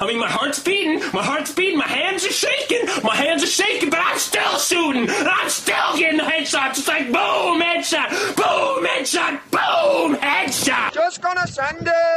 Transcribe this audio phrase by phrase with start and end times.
[0.00, 3.46] I mean, my heart's beating, my heart's beating, my hands are shaking, my hands are
[3.46, 6.78] shaking, but I'm still shooting, and I'm still getting the headshots.
[6.78, 10.92] It's like boom, headshot, boom, headshot, boom, headshot.
[10.94, 12.07] Just gonna send it.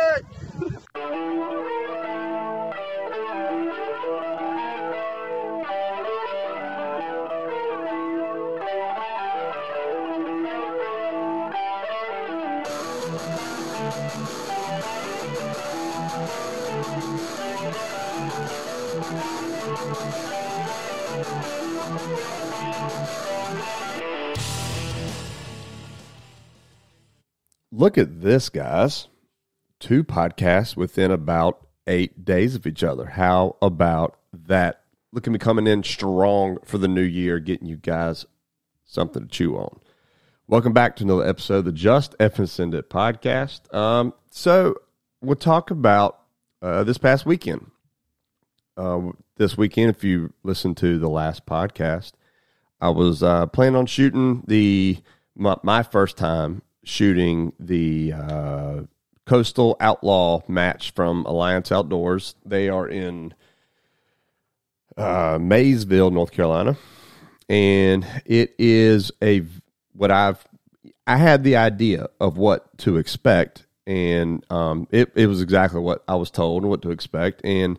[27.82, 29.08] Look at this, guys.
[29.80, 33.08] Two podcasts within about eight days of each other.
[33.08, 34.84] How about that?
[35.12, 38.28] Look at me coming in strong for the new year, getting you guys
[38.86, 39.80] something to chew on.
[40.46, 43.74] Welcome back to another episode of the Just Effing Send It podcast.
[43.74, 44.76] Um, so
[45.20, 46.20] we'll talk about
[46.62, 47.72] uh, this past weekend.
[48.78, 52.12] Uh, this weekend, if you listen to the last podcast,
[52.80, 55.00] I was uh, planning on shooting the
[55.36, 58.82] my, my first time shooting the uh,
[59.26, 62.36] Coastal Outlaw match from Alliance Outdoors.
[62.46, 63.34] They are in
[64.98, 66.78] uh, Maysville, North Carolina,
[67.50, 69.44] and it is a
[69.94, 70.46] what I've
[71.08, 76.04] I had the idea of what to expect, and um, it it was exactly what
[76.08, 77.78] I was told and what to expect, and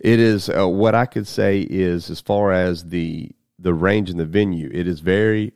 [0.00, 4.18] it is uh, what I could say is as far as the the range and
[4.18, 5.52] the venue, it is very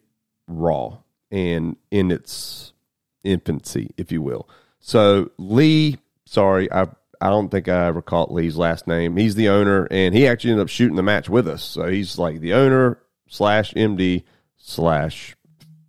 [0.47, 0.98] raw.
[1.31, 2.73] And in its
[3.25, 4.48] infancy, if you will.
[4.80, 6.89] So Lee, sorry, I
[7.20, 9.17] I don't think I ever caught Lee's last name.
[9.17, 11.62] He's the owner, and he actually ended up shooting the match with us.
[11.62, 14.25] So he's like the owner slash MD
[14.58, 15.34] slash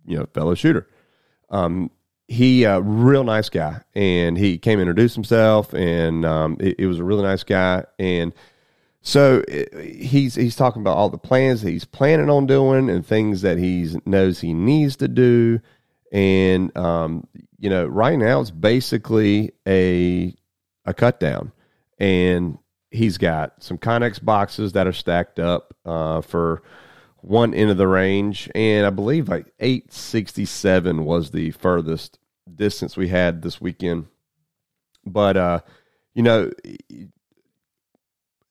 [0.06, 0.88] you know fellow shooter.
[1.50, 1.90] Um,
[2.28, 6.86] he a uh, real nice guy, and he came introduced himself, and um, it, it
[6.86, 8.32] was a really nice guy, and
[9.02, 9.44] so
[9.80, 13.58] he's he's talking about all the plans that he's planning on doing and things that
[13.58, 15.60] he knows he needs to do,
[16.16, 17.28] and um,
[17.58, 20.34] you know, right now it's basically a
[20.86, 21.52] a cut down,
[21.98, 22.58] and
[22.90, 26.62] he's got some Connex boxes that are stacked up uh, for
[27.16, 32.18] one end of the range, and I believe like eight sixty seven was the furthest
[32.52, 34.06] distance we had this weekend.
[35.04, 35.60] But uh,
[36.14, 36.50] you know,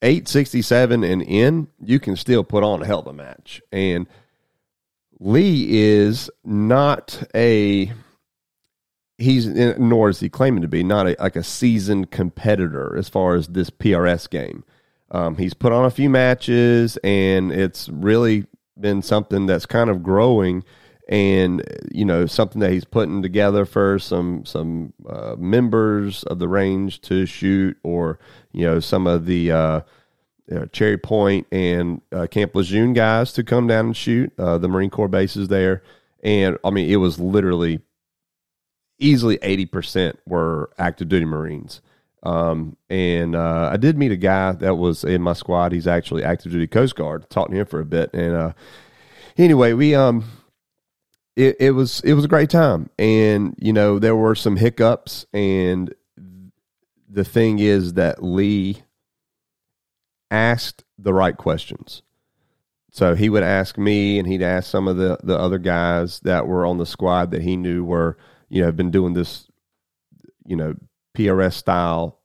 [0.03, 3.59] eight sixty seven and in, you can still put on a hell of a match,
[3.71, 4.07] and
[5.19, 7.91] Lee is not a
[9.17, 13.35] he's nor is he claiming to be not a, like a seasoned competitor as far
[13.35, 14.63] as this PRS game.
[15.11, 18.45] Um, he's put on a few matches, and it's really
[18.79, 20.63] been something that's kind of growing,
[21.07, 26.47] and you know something that he's putting together for some some uh, members of the
[26.47, 28.19] range to shoot, or
[28.51, 29.81] you know some of the uh,
[30.51, 34.67] uh, Cherry Point and uh, Camp Lejeune guys to come down and shoot uh, the
[34.67, 35.83] Marine Corps bases there.
[36.23, 37.81] And I mean, it was literally
[38.99, 41.81] easily 80% were active duty Marines.
[42.23, 45.71] Um, and uh, I did meet a guy that was in my squad.
[45.71, 47.29] He's actually active duty Coast Guard.
[47.29, 48.53] Talked to him for a bit, and uh,
[49.37, 50.25] anyway, we um,
[51.35, 52.89] it, it was it was a great time.
[52.97, 55.93] And you know, there were some hiccups, and
[57.07, 58.81] the thing is that Lee
[60.31, 62.01] asked the right questions.
[62.91, 66.47] So he would ask me, and he'd ask some of the the other guys that
[66.47, 68.17] were on the squad that he knew were
[68.49, 69.47] you know, have been doing this,
[70.45, 70.75] you know,
[71.17, 72.19] PRS style,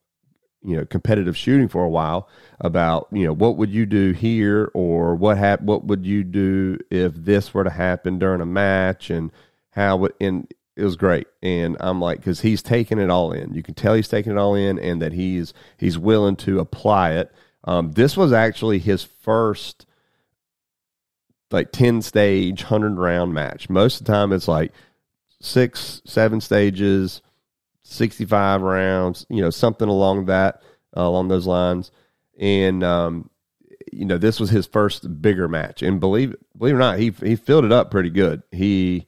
[0.62, 2.28] you know, competitive shooting for a while
[2.60, 6.78] about, you know, what would you do here or what hap- what would you do
[6.90, 9.32] if this were to happen during a match and
[9.70, 13.52] how would and it was great and i'm like because he's taking it all in
[13.54, 17.12] you can tell he's taking it all in and that he's he's willing to apply
[17.12, 17.32] it
[17.64, 19.86] um, this was actually his first
[21.50, 24.72] like 10 stage 100 round match most of the time it's like
[25.40, 27.22] six, seven stages,
[27.82, 30.62] 65 rounds, you know, something along that,
[30.96, 31.90] uh, along those lines.
[32.38, 33.30] And, um,
[33.92, 35.82] you know, this was his first bigger match.
[35.82, 38.42] And believe, believe it or not, he, he filled it up pretty good.
[38.52, 39.06] He,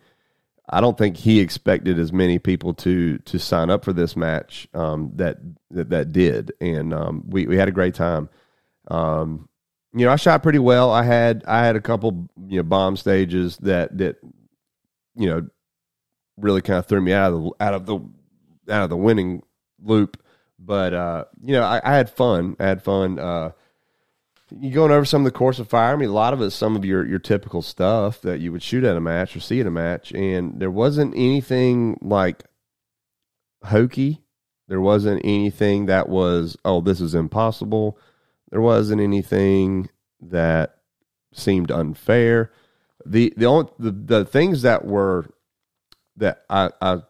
[0.68, 4.68] I don't think he expected as many people to to sign up for this match
[4.72, 5.38] um, that,
[5.70, 8.30] that, that did, and um, we we had a great time.
[8.88, 9.48] Um,
[9.94, 10.90] you know, I shot pretty well.
[10.90, 14.16] I had I had a couple you know bomb stages that that
[15.14, 15.46] you know
[16.36, 17.98] really kind of threw me out of the out of the
[18.70, 19.42] out of the winning
[19.82, 20.22] loop.
[20.58, 22.56] But uh, you know, I, I, had fun.
[22.60, 23.18] I had fun.
[23.18, 23.50] Uh,
[24.60, 25.92] you going over some of the course of fire.
[25.92, 28.62] I mean, a lot of it's some of your your typical stuff that you would
[28.62, 32.44] shoot at a match or see at a match, and there wasn't anything like
[33.64, 34.22] hokey.
[34.68, 37.98] There wasn't anything that was oh this is impossible.
[38.52, 39.88] There wasn't anything
[40.20, 40.76] that
[41.32, 42.52] seemed unfair.
[43.04, 45.26] The the only the, the things that were
[46.18, 47.00] that I, I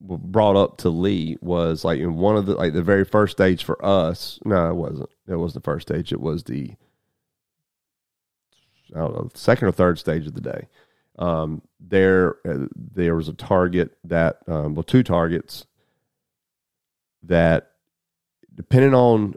[0.00, 3.64] brought up to Lee was like in one of the like the very first stage
[3.64, 4.38] for us.
[4.44, 5.10] No, it wasn't.
[5.26, 6.12] It was the first stage.
[6.12, 6.76] It was the
[8.94, 10.68] I don't know second or third stage of the day.
[11.18, 15.66] Um, there uh, there was a target that um, well two targets
[17.24, 17.72] that
[18.54, 19.34] depending on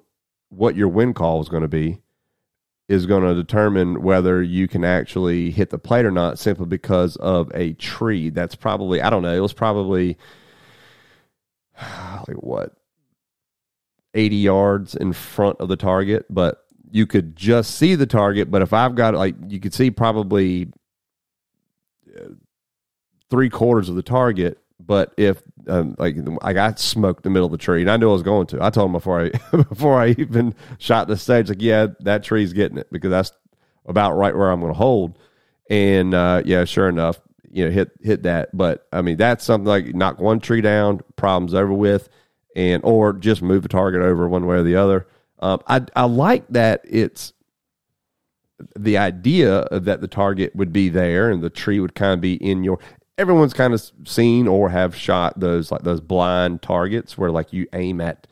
[0.51, 2.01] what your wind call was going to be
[2.87, 7.15] is going to determine whether you can actually hit the plate or not simply because
[7.15, 8.29] of a tree.
[8.29, 10.17] That's probably i don't know it was probably
[12.27, 12.73] like what
[14.13, 18.61] 80 yards in front of the target but you could just see the target but
[18.61, 20.67] if i've got like you could see probably
[22.17, 22.25] uh,
[23.29, 27.45] three quarters of the target but if um, like I got smoked in the middle
[27.45, 28.63] of the tree, and I knew I was going to.
[28.63, 32.53] I told him before I before I even shot the stage, like, yeah, that tree's
[32.53, 33.31] getting it because that's
[33.85, 35.17] about right where I'm going to hold.
[35.69, 37.19] And uh, yeah, sure enough,
[37.49, 38.55] you know, hit hit that.
[38.55, 42.09] But I mean, that's something like knock one tree down, problems over with,
[42.55, 45.07] and or just move the target over one way or the other.
[45.39, 47.33] Um, I I like that it's
[48.77, 52.35] the idea that the target would be there and the tree would kind of be
[52.35, 52.79] in your
[53.17, 57.67] everyone's kind of seen or have shot those like those blind targets where like you
[57.73, 58.27] aim at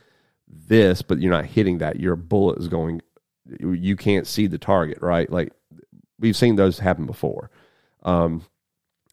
[0.48, 2.00] this but you're not hitting that.
[2.00, 3.02] Your bullet is going
[3.60, 5.30] you can't see the target right?
[5.31, 5.52] Like
[6.20, 7.50] we've seen those happen before.
[8.04, 8.44] Um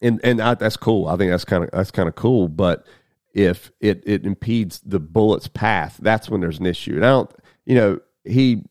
[0.01, 1.07] and and I, that's cool.
[1.07, 2.47] I think that's kind of that's kind of cool.
[2.47, 2.85] But
[3.33, 6.95] if it it impedes the bullet's path that's when there's an issue.
[6.95, 7.31] And i don't
[7.65, 8.63] you know he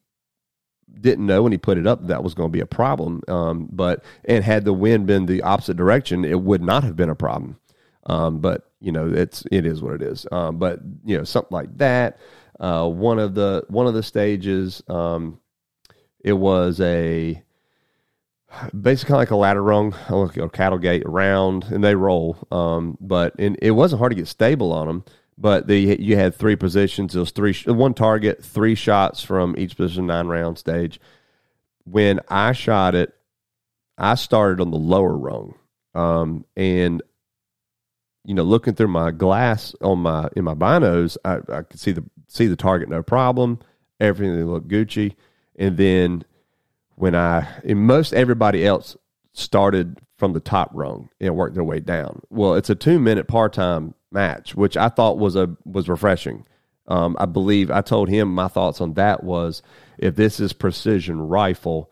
[1.01, 3.23] didn't know when he put it up that was going to be a problem.
[3.29, 7.11] Um, but and had the wind been the opposite direction, it would not have been
[7.11, 7.59] a problem.
[8.07, 10.27] Um, but you know, it's it is what it is.
[10.31, 12.19] Um, but you know, something like that.
[12.59, 15.41] Uh, one of the one of the stages, um,
[16.21, 17.43] it was a
[18.79, 22.39] basically like a ladder rung, or cattle gate around, and they roll.
[22.51, 25.05] Um, but and it wasn't hard to get stable on them
[25.39, 27.15] but the you had three positions.
[27.15, 31.01] It was three one target, three shots from each position, nine round stage.
[31.85, 33.15] When I shot it,
[33.99, 35.55] I started on the lower rung,
[35.95, 37.03] um, and
[38.25, 41.93] you know, looking through my glass on my in my binos, I, I could see
[41.93, 43.61] the see the target no problem.
[44.01, 45.15] Everything looked Gucci,
[45.57, 46.25] and then
[46.97, 48.97] when I and most everybody else
[49.33, 52.23] started from the top rung and work their way down.
[52.31, 56.47] Well, it's a two minute part time match, which I thought was a was refreshing.
[56.89, 59.63] Um, I believe I told him my thoughts on that was
[59.99, 61.91] if this is precision rifle,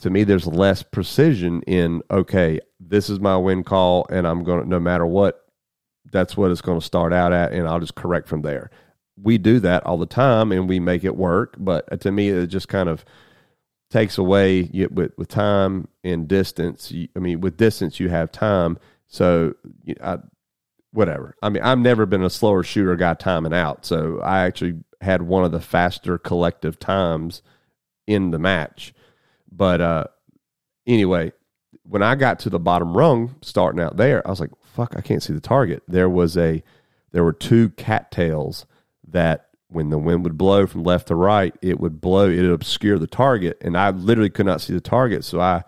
[0.00, 4.64] to me there's less precision in okay, this is my win call and I'm to
[4.64, 5.44] no matter what,
[6.10, 8.70] that's what it's going to start out at and I'll just correct from there.
[9.20, 12.46] We do that all the time and we make it work, but to me it
[12.46, 13.04] just kind of
[13.90, 16.90] takes away you, with with time and distance.
[16.90, 19.54] You, I mean, with distance you have time, so
[19.84, 20.18] you I
[20.92, 21.34] whatever.
[21.42, 25.22] I mean, I've never been a slower shooter guy timing out, so I actually had
[25.22, 27.42] one of the faster collective times
[28.06, 28.92] in the match.
[29.50, 30.04] But uh,
[30.86, 31.32] anyway,
[31.82, 35.00] when I got to the bottom rung, starting out there, I was like, "Fuck, I
[35.00, 36.62] can't see the target." There was a,
[37.12, 38.66] there were two cattails
[39.08, 42.50] that when the wind would blow from left to right, it would blow, it would
[42.50, 45.24] obscure the target, and I literally could not see the target.
[45.24, 45.62] So I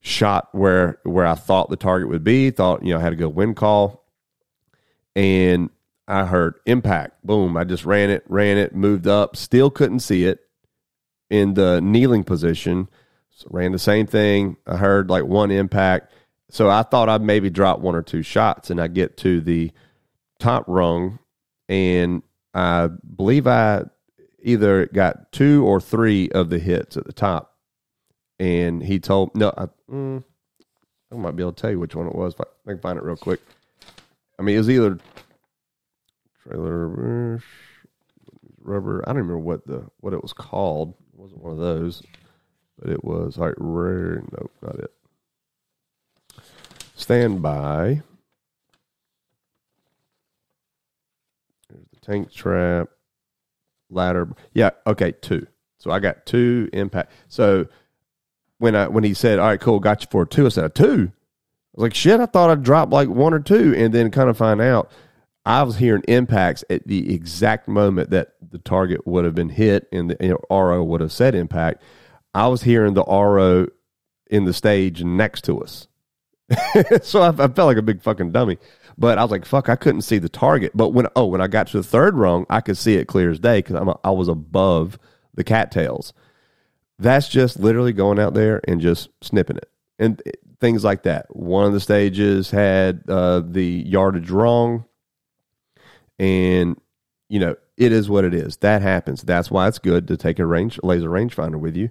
[0.00, 2.50] shot where where I thought the target would be.
[2.50, 4.04] Thought you know I had a good wind call,
[5.16, 5.70] and
[6.06, 7.24] I heard impact.
[7.24, 7.56] Boom.
[7.56, 10.40] I just ran it, ran it, moved up, still couldn't see it
[11.30, 12.88] in the kneeling position.
[13.30, 14.56] So ran the same thing.
[14.66, 16.12] I heard like one impact.
[16.50, 19.72] So I thought I'd maybe drop one or two shots and I get to the
[20.38, 21.18] top rung
[21.68, 22.22] and
[22.54, 23.84] I believe I
[24.42, 27.56] either got two or three of the hits at the top.
[28.38, 30.22] And he told no, I, mm,
[31.12, 32.34] I might be able to tell you which one it was.
[32.34, 33.40] If I can find it real quick.
[34.38, 34.98] I mean, it was either
[36.42, 37.40] trailer
[38.60, 39.02] rubber.
[39.02, 40.94] I don't remember what the what it was called.
[41.12, 42.02] It wasn't one of those,
[42.78, 44.22] but it was like rare.
[44.32, 44.90] Nope, not it.
[46.96, 48.02] Stand by.
[51.68, 52.88] There's the tank trap
[53.90, 54.28] ladder.
[54.52, 55.46] Yeah, okay, two.
[55.78, 57.12] So I got two impact.
[57.28, 57.66] So
[58.58, 61.12] when I when he said, "All right, cool, got you for two," I said, "Two."
[61.12, 64.30] I was like, shit, I thought I'd drop like one or two, and then kind
[64.30, 64.92] of find out
[65.46, 69.88] I was hearing impacts at the exact moment that the target would have been hit
[69.92, 71.82] and the you know, RO would have said impact.
[72.32, 73.66] I was hearing the RO
[74.30, 75.86] in the stage next to us.
[77.02, 78.58] so I, I, felt like a big fucking dummy.
[78.96, 80.72] But I was like, fuck, I couldn't see the target.
[80.74, 83.30] But when oh, when I got to the third rung, I could see it clear
[83.30, 84.98] as day because I was above
[85.34, 86.12] the cattails.
[86.98, 90.22] That's just literally going out there and just snipping it and
[90.60, 91.26] things like that.
[91.34, 94.84] One of the stages had uh, the yardage wrong,
[96.18, 96.80] and
[97.28, 98.58] you know it is what it is.
[98.58, 99.22] That happens.
[99.22, 101.90] That's why it's good to take a range laser rangefinder with you.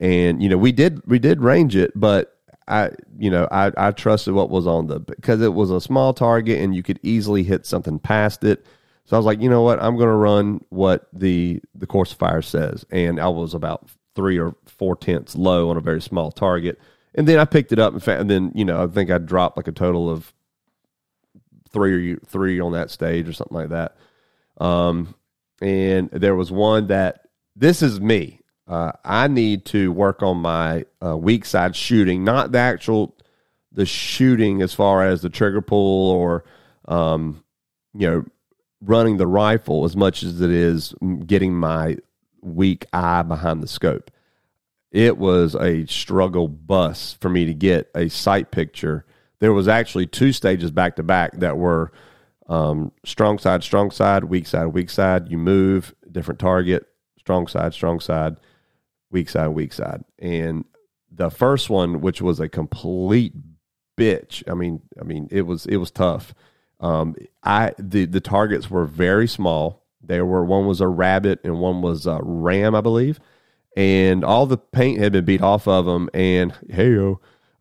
[0.00, 2.33] And you know we did we did range it, but
[2.66, 6.14] I you know I I trusted what was on the because it was a small
[6.14, 8.64] target and you could easily hit something past it.
[9.04, 12.12] So I was like, you know what, I'm going to run what the the course
[12.12, 16.30] fire says, and I was about three or four tenths low on a very small
[16.32, 16.78] target.
[17.14, 19.18] And then I picked it up and, fa- and then you know I think I
[19.18, 20.32] dropped like a total of
[21.70, 23.96] three or three on that stage or something like that.
[24.58, 25.14] Um,
[25.60, 28.40] and there was one that this is me.
[28.66, 33.14] Uh, I need to work on my uh, weak side shooting, not the actual
[33.72, 36.44] the shooting as far as the trigger pull or
[36.86, 37.42] um,
[37.92, 38.24] you know
[38.80, 40.94] running the rifle as much as it is
[41.26, 41.96] getting my
[42.40, 44.10] weak eye behind the scope.
[44.90, 49.04] It was a struggle bus for me to get a sight picture.
[49.40, 51.92] There was actually two stages back to back that were
[52.48, 55.30] um, strong side, strong side, weak side, weak side.
[55.30, 56.86] You move different target,
[57.18, 58.36] strong side, strong side,
[59.14, 60.04] weak side, weak side.
[60.18, 60.64] And
[61.10, 63.32] the first one, which was a complete
[63.96, 64.42] bitch.
[64.50, 66.34] I mean, I mean, it was it was tough.
[66.80, 69.86] Um, I the the targets were very small.
[70.02, 73.20] There were one was a rabbit and one was a ram, I believe,
[73.76, 76.10] and all the paint had been beat off of them.
[76.12, 77.14] And hey,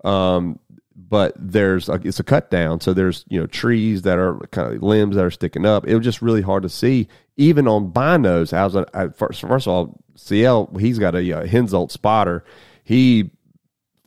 [0.04, 0.60] um,
[0.96, 4.76] but there's a, it's a cut down, so there's you know trees that are kind
[4.76, 5.88] of limbs that are sticking up.
[5.88, 7.08] It was just really hard to see,
[7.38, 8.54] even on binos.
[8.54, 12.44] I was I, first, first of all, CL he's got a, a Hensoldt spotter.
[12.84, 13.32] He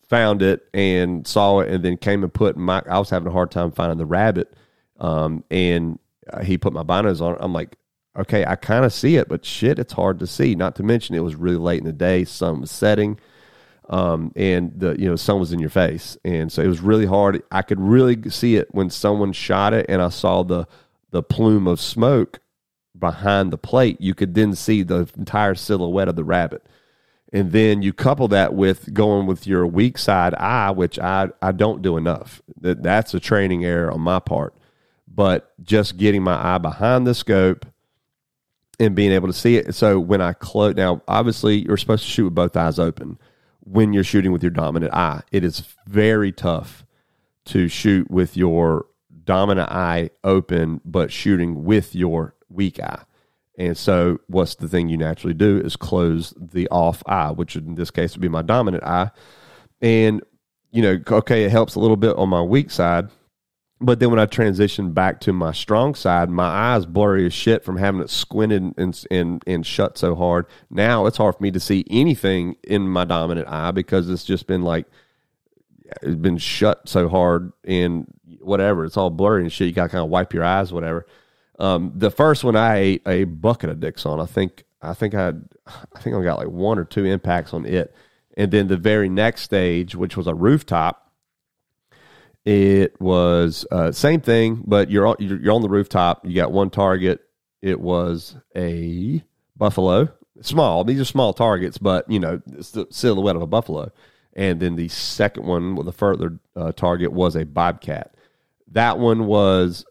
[0.09, 2.83] found it and saw it, and then came and put my.
[2.89, 4.55] I was having a hard time finding the rabbit,
[5.01, 5.99] um, and
[6.33, 7.37] uh, he put my binos on.
[7.41, 7.77] I'm like,
[8.17, 10.55] okay, I kind of see it, but shit, it's hard to see.
[10.55, 13.19] Not to mention it was really late in the day, sun was setting,
[13.89, 17.07] um, and the you know sun was in your face, and so it was really
[17.07, 17.43] hard.
[17.51, 20.67] I could really see it when someone shot it, and I saw the
[21.11, 22.41] the plume of smoke
[22.99, 24.01] behind the plate.
[24.01, 26.67] You could then see the entire silhouette of the rabbit.
[27.33, 31.53] And then you couple that with going with your weak side eye, which I, I
[31.53, 32.41] don't do enough.
[32.61, 34.55] That that's a training error on my part.
[35.09, 37.67] But just getting my eye behind the scope,
[38.79, 39.75] and being able to see it.
[39.75, 43.19] So when I close, now obviously you're supposed to shoot with both eyes open
[43.67, 45.23] when you're shooting with your dominant eye.
[45.33, 46.87] It is very tough
[47.47, 48.87] to shoot with your
[49.25, 53.03] dominant eye open, but shooting with your weak eye.
[53.59, 57.75] And so, what's the thing you naturally do is close the off eye, which in
[57.75, 59.11] this case would be my dominant eye.
[59.81, 60.23] And,
[60.71, 63.09] you know, okay, it helps a little bit on my weak side,
[63.81, 67.63] but then when I transitioned back to my strong side, my eyes blurry as shit
[67.63, 70.47] from having it squinted and, and and shut so hard.
[70.71, 74.47] Now it's hard for me to see anything in my dominant eye because it's just
[74.47, 74.87] been like
[76.03, 78.07] it's been shut so hard and
[78.41, 78.85] whatever.
[78.87, 79.69] It's all blurry and shit.
[79.69, 81.07] You got to kind of wipe your eyes, whatever.
[81.59, 84.21] Um, the first one I ate a bucket of dicks on.
[84.21, 85.35] I think I think I
[85.67, 87.95] I think I got like one or two impacts on it,
[88.39, 91.06] and then the very next stage, which was a rooftop
[92.47, 96.25] it was uh, same thing, but you're on, you're on the rooftop.
[96.25, 97.21] You got one target.
[97.61, 99.25] It was a
[99.57, 100.09] buffalo,
[100.43, 100.85] small.
[100.85, 103.91] These are small targets, but you know it's the silhouette of a buffalo.
[104.35, 108.15] And then the second one, with the further uh, target, was a bobcat.
[108.71, 109.85] That one was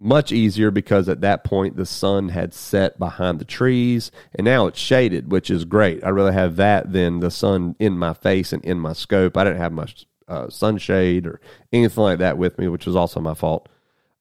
[0.00, 4.66] much easier because at that point the sun had set behind the trees and now
[4.66, 6.02] it's shaded, which is great.
[6.02, 9.36] I rather have that than the sun in my face and in my scope.
[9.36, 11.40] I didn't have much uh, sunshade or
[11.72, 13.68] anything like that with me, which was also my fault.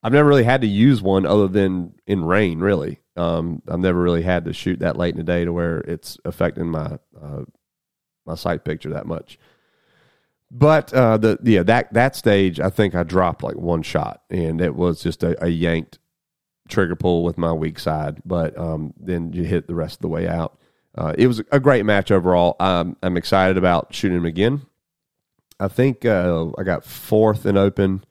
[0.04, 2.60] I've never really had to use one other than in rain.
[2.60, 5.80] Really, um, I've never really had to shoot that late in the day to where
[5.80, 7.44] it's affecting my uh,
[8.26, 9.40] my sight picture that much.
[10.52, 14.60] But uh, the yeah that that stage, I think I dropped like one shot, and
[14.62, 16.00] it was just a, a yanked
[16.68, 18.22] trigger pull with my weak side.
[18.26, 20.60] But um, then you hit the rest of the way out.
[20.96, 22.56] Uh, it was a great match overall.
[22.60, 24.62] I'm excited about shooting him again.
[25.64, 28.04] I think uh, I got fourth in open,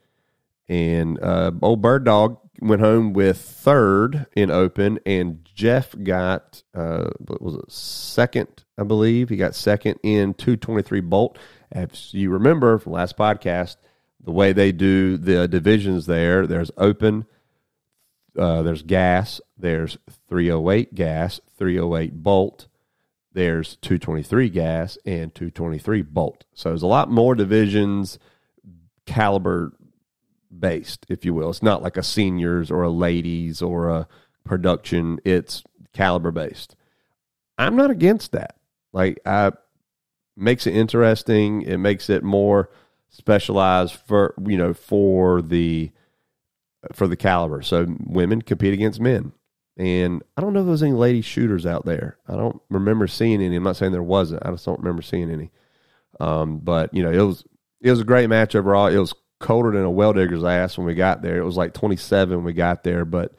[0.68, 7.11] and uh, old Bird Dog went home with third in open, and Jeff got uh,
[7.18, 9.28] what was it second, I believe.
[9.28, 11.37] He got second in two twenty three bolt.
[11.71, 13.76] As you remember from last podcast,
[14.18, 17.26] the way they do the divisions there, there's open,
[18.38, 22.68] uh, there's gas, there's 308 gas, 308 bolt,
[23.35, 26.45] there's 223 gas and 223 bolt.
[26.55, 28.19] So there's a lot more divisions
[29.07, 29.73] caliber
[30.57, 31.51] based, if you will.
[31.51, 34.09] It's not like a seniors or a ladies or a
[34.45, 35.62] production, it's
[35.93, 36.77] caliber based.
[37.59, 38.57] I'm not against that.
[38.93, 39.53] Like, I
[40.37, 41.62] makes it interesting.
[41.62, 42.71] It makes it more
[43.09, 45.91] specialized for you know for the
[46.93, 47.62] for the caliber.
[47.62, 49.33] So women compete against men.
[49.76, 52.19] And I don't know if there's any lady shooters out there.
[52.29, 53.57] I don't remember seeing any.
[53.57, 54.45] I'm not saying there wasn't.
[54.45, 55.50] I just don't remember seeing any.
[56.21, 57.45] Um, but you know, it was
[57.81, 58.87] it was a great match overall.
[58.87, 61.38] It was colder than a well digger's ass when we got there.
[61.38, 63.33] It was like 27 when we got there, but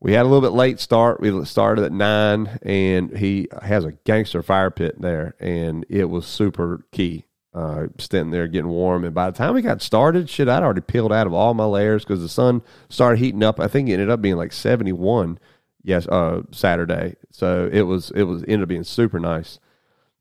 [0.00, 1.20] we had a little bit late start.
[1.20, 6.26] We started at nine, and he has a gangster fire pit there, and it was
[6.26, 7.24] super key.
[7.54, 10.80] Uh, standing there getting warm, and by the time we got started, shit, I'd already
[10.80, 13.60] peeled out of all my layers because the sun started heating up.
[13.60, 15.38] I think it ended up being like seventy one.
[15.84, 17.16] Yes, uh, Saturday.
[17.30, 19.60] So it was it was ended up being super nice.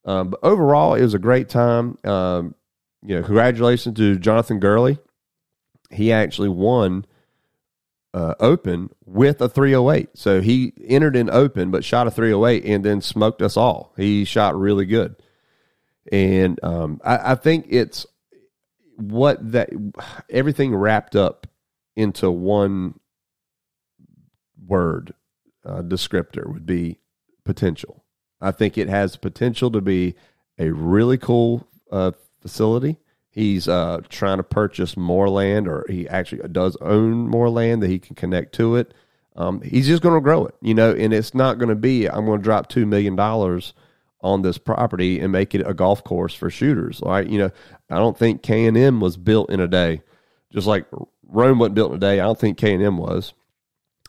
[0.05, 1.97] Um, but overall, it was a great time.
[2.03, 2.53] Um,
[3.01, 4.99] you know, congratulations to Jonathan Gurley.
[5.89, 7.05] He actually won
[8.13, 10.09] uh, open with a 308.
[10.13, 13.93] So he entered in open, but shot a 308 and then smoked us all.
[13.97, 15.15] He shot really good.
[16.11, 18.05] And um, I, I think it's
[18.97, 19.69] what that
[20.29, 21.47] everything wrapped up
[21.95, 22.99] into one
[24.67, 25.13] word
[25.65, 26.99] uh, descriptor would be
[27.43, 28.03] potential.
[28.41, 30.15] I think it has potential to be
[30.59, 32.97] a really cool uh, facility.
[33.29, 37.89] He's uh, trying to purchase more land, or he actually does own more land that
[37.89, 38.93] he can connect to it.
[39.35, 42.07] Um, he's just going to grow it, you know, and it's not going to be,
[42.07, 43.19] I'm going to drop $2 million
[44.21, 47.01] on this property and make it a golf course for shooters.
[47.03, 47.27] Right?
[47.27, 47.49] You know,
[47.89, 50.03] I don't think K&M was built in a day.
[50.51, 50.85] Just like
[51.27, 53.33] Rome wasn't built in a day, I don't think K&M was.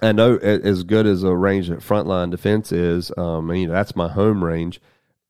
[0.02, 3.72] I know as good as a range that frontline defense is, um, and, you know,
[3.72, 4.80] that's my home range.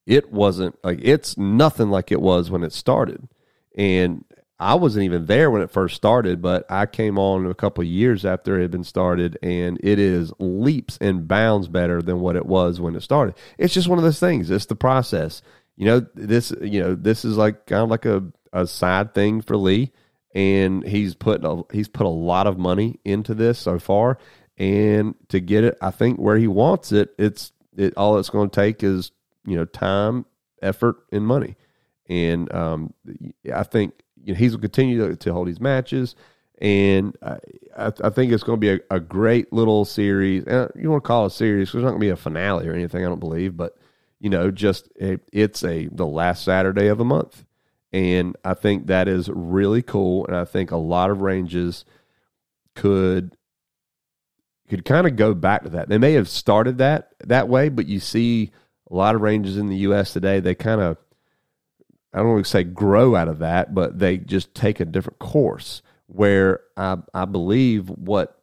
[0.06, 3.28] It wasn't like it's nothing like it was when it started.
[3.76, 4.24] And
[4.58, 8.24] I wasn't even there when it first started, but I came on a couple years
[8.24, 12.46] after it had been started, and it is leaps and bounds better than what it
[12.46, 13.34] was when it started.
[13.58, 14.50] It's just one of those things.
[14.50, 15.42] It's the process.
[15.76, 19.40] You know, this you know, this is like kind of like a, a side thing
[19.40, 19.92] for Lee,
[20.34, 24.18] and he's put a, he's put a lot of money into this so far,
[24.56, 28.50] and to get it, I think where he wants it, it's it all it's going
[28.50, 29.12] to take is
[29.46, 30.26] you know time,
[30.62, 31.56] effort, and money
[32.08, 32.94] and um,
[33.52, 36.14] I think you know, he's going to continue to, hold these matches.
[36.60, 37.38] And I,
[37.76, 40.44] I think it's going to be a, a, great little series.
[40.44, 41.72] And you want to call it a series?
[41.72, 43.04] There's not going to be a finale or anything.
[43.04, 43.76] I don't believe, but
[44.20, 47.44] you know, just a, it's a the last Saturday of the month,
[47.92, 50.26] and I think that is really cool.
[50.26, 51.84] And I think a lot of ranges
[52.74, 53.36] could
[54.68, 55.88] could kind of go back to that.
[55.88, 58.50] They may have started that that way, but you see
[58.90, 60.12] a lot of ranges in the U.S.
[60.12, 60.40] today.
[60.40, 60.96] They kind of
[62.12, 65.18] I don't want to say grow out of that, but they just take a different
[65.18, 68.40] course where I, I believe what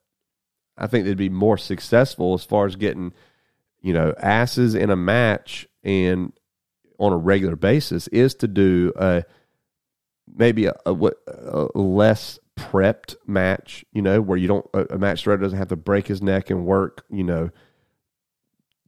[0.77, 3.13] I think they'd be more successful as far as getting,
[3.81, 6.33] you know, asses in a match and
[6.97, 9.23] on a regular basis is to do a
[10.33, 10.93] maybe a, a,
[11.73, 15.75] a less prepped match, you know, where you don't a, match director doesn't have to
[15.75, 17.49] break his neck and work, you know,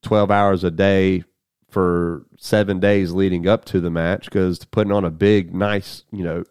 [0.02, 1.24] twelve hours a day
[1.70, 6.24] for seven days leading up to the match because putting on a big, nice, you
[6.24, 6.44] know,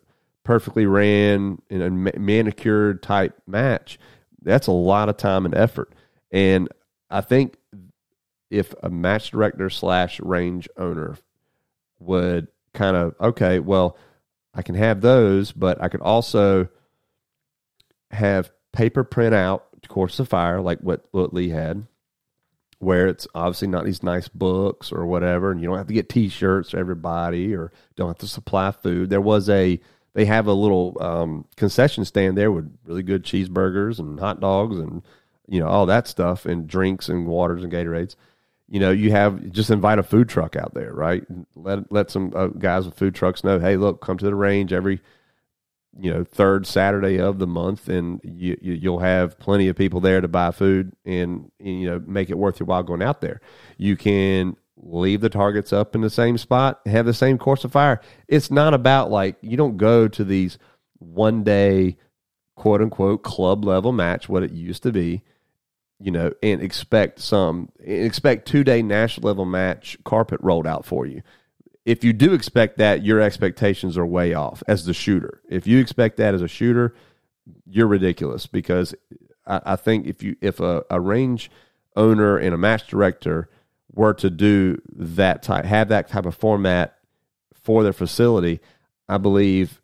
[0.42, 4.00] perfectly ran and manicured type match,
[4.42, 5.92] that's a lot of time and effort.
[6.32, 6.68] And
[7.08, 7.56] I think
[8.50, 11.16] if a match director slash range owner
[12.00, 13.96] would kind of, okay, well,
[14.54, 16.68] I can have those, but I could also
[18.12, 21.87] have paper print out course of fire like what, what Lee had
[22.83, 26.09] where it's obviously not these nice books or whatever, and you don't have to get
[26.09, 29.09] T-shirts for everybody or don't have to supply food.
[29.09, 29.81] There was a
[30.14, 34.81] they have a little um, concession stand there with really good cheeseburgers and hot dogs
[34.81, 35.03] and
[35.46, 38.16] you know all that stuff and drinks and waters and Gatorades.
[38.68, 41.22] You know, you have just invite a food truck out there, right?
[41.55, 44.72] Let let some uh, guys with food trucks know, hey, look, come to the range
[44.72, 45.01] every
[45.98, 50.00] you know third Saturday of the month, and you, you will have plenty of people
[50.00, 53.20] there to buy food and, and, you know make it worth your while going out
[53.20, 53.40] there.
[53.76, 57.72] You can leave the targets up in the same spot, have the same course of
[57.72, 58.00] fire.
[58.26, 60.59] It's not about like you don't go to these
[60.98, 61.96] one day
[62.57, 65.22] quote unquote club level match what it used to be
[65.98, 71.07] you know and expect some expect two day national level match carpet rolled out for
[71.07, 71.22] you
[71.84, 75.40] if you do expect that, your expectations are way off as the shooter.
[75.48, 76.94] If you expect that as a shooter,
[77.66, 78.94] you're ridiculous because
[79.46, 81.50] I, I think if you if a, a range
[81.96, 83.48] owner and a match director
[83.92, 86.96] were to do that type have that type of format
[87.52, 88.60] for their facility,
[89.08, 89.80] I believe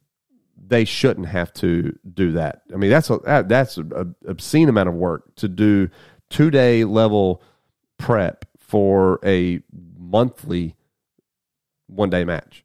[0.56, 2.62] they shouldn't have to do that.
[2.72, 5.90] I mean, that's a that's an obscene amount of work to do
[6.30, 7.42] two day level
[7.96, 9.60] prep for a
[9.98, 10.76] monthly
[11.88, 12.64] one day match.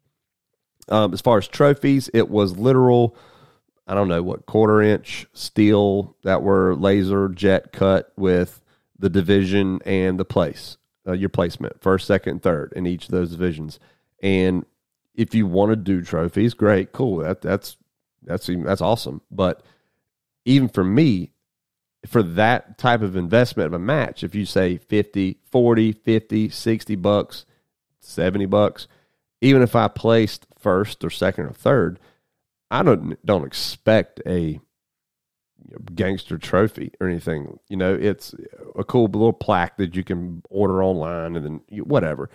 [0.89, 3.15] Um, as far as trophies, it was literal.
[3.88, 8.62] I don't know what quarter inch steel that were laser jet cut with
[8.97, 13.31] the division and the place, uh, your placement, first, second, third in each of those
[13.31, 13.79] divisions.
[14.21, 14.65] And
[15.15, 17.17] if you want to do trophies, great, cool.
[17.17, 17.77] That that's
[18.23, 19.21] that's that's awesome.
[19.29, 19.63] But
[20.45, 21.31] even for me,
[22.07, 26.95] for that type of investment of a match, if you say 50, 40, 50, 60
[26.95, 27.45] bucks,
[27.99, 28.88] 70 bucks,
[29.43, 31.99] even if I placed first or second or third,
[32.71, 34.60] I don't don't expect a
[35.93, 37.60] gangster trophy or anything.
[37.67, 38.34] You know, it's
[38.77, 42.29] a cool little plaque that you can order online and then you, whatever.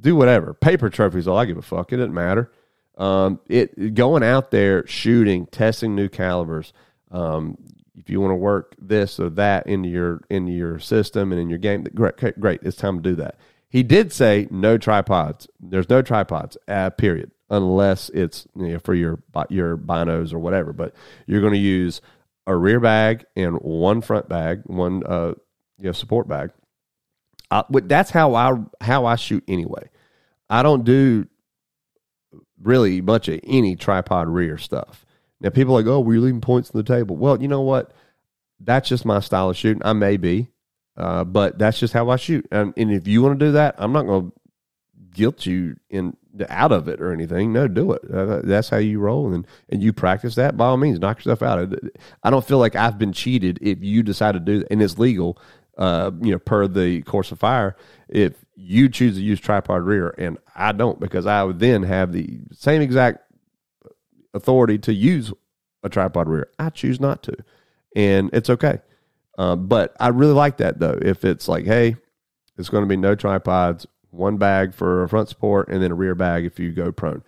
[0.00, 0.52] Do whatever.
[0.52, 1.92] Paper trophies, all I give a fuck.
[1.92, 2.52] It doesn't matter.
[2.98, 6.72] Um, it going out there shooting, testing new calibers.
[7.10, 7.56] Um,
[7.96, 11.48] if you want to work this or that into your into your system and in
[11.48, 12.60] your game, great, great.
[12.62, 13.36] It's time to do that.
[13.72, 15.48] He did say no tripods.
[15.58, 16.58] There's no tripods.
[16.68, 17.30] Uh, period.
[17.48, 20.74] Unless it's you know, for your your binos or whatever.
[20.74, 20.94] But
[21.26, 22.02] you're going to use
[22.46, 25.32] a rear bag and one front bag, one uh,
[25.78, 26.50] you know, support bag.
[27.50, 29.88] I, that's how I how I shoot anyway.
[30.50, 31.26] I don't do
[32.60, 35.06] really much of any tripod rear stuff.
[35.40, 37.16] Now people are like, oh, we're leaving points on the table.
[37.16, 37.94] Well, you know what?
[38.60, 39.82] That's just my style of shooting.
[39.82, 40.48] I may be,
[40.96, 42.46] uh, but that's just how I shoot.
[42.50, 44.32] And, and if you want to do that, I'm not going to
[45.12, 46.16] guilt you in
[46.48, 47.52] out of it or anything.
[47.52, 48.02] No, do it.
[48.12, 50.56] Uh, that's how you roll, and and you practice that.
[50.56, 51.74] By all means, knock yourself out.
[52.22, 54.98] I don't feel like I've been cheated if you decide to do that, and it's
[54.98, 55.38] legal.
[55.78, 57.76] Uh, you know, per the course of fire,
[58.06, 62.12] if you choose to use tripod rear and I don't, because I would then have
[62.12, 63.20] the same exact
[64.34, 65.32] authority to use
[65.82, 66.50] a tripod rear.
[66.58, 67.36] I choose not to,
[67.96, 68.80] and it's okay.
[69.42, 70.96] Uh, but I really like that though.
[71.02, 71.96] If it's like, hey,
[72.56, 75.96] it's going to be no tripods, one bag for a front support, and then a
[75.96, 77.24] rear bag if you go prone.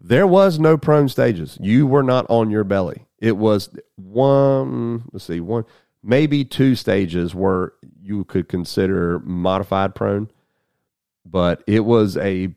[0.00, 1.56] There was no prone stages.
[1.60, 3.06] You were not on your belly.
[3.18, 5.64] It was one, let's see, one,
[6.02, 10.32] maybe two stages where you could consider modified prone,
[11.24, 12.52] but it was a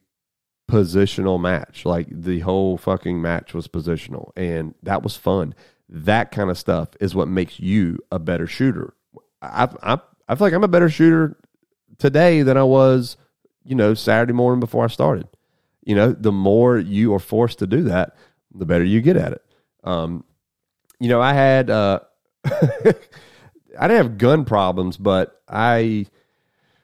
[0.67, 1.85] positional match.
[1.85, 5.53] Like the whole fucking match was positional, and that was fun.
[5.88, 8.93] That kind of stuff is what makes you a better shooter.
[9.41, 11.38] I, I, I feel like I'm a better shooter
[11.98, 13.17] today than I was
[13.65, 15.28] you know, Saturday morning before I started.
[15.84, 18.15] You know, the more you are forced to do that,
[18.54, 19.43] the better you get at it.
[19.84, 20.24] Um,
[21.00, 22.00] you know, I had uh,
[22.45, 22.93] I
[23.88, 26.06] didn't have gun problems, but I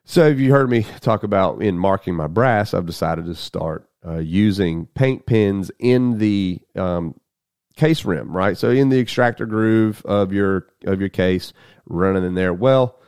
[0.03, 3.87] so if you heard me talk about in marking my brass, I've decided to start
[4.05, 7.19] uh, using paint pens in the um,
[7.75, 8.57] case rim, right?
[8.57, 11.53] So in the extractor groove of your of your case,
[11.85, 12.53] running in there.
[12.53, 12.99] Well,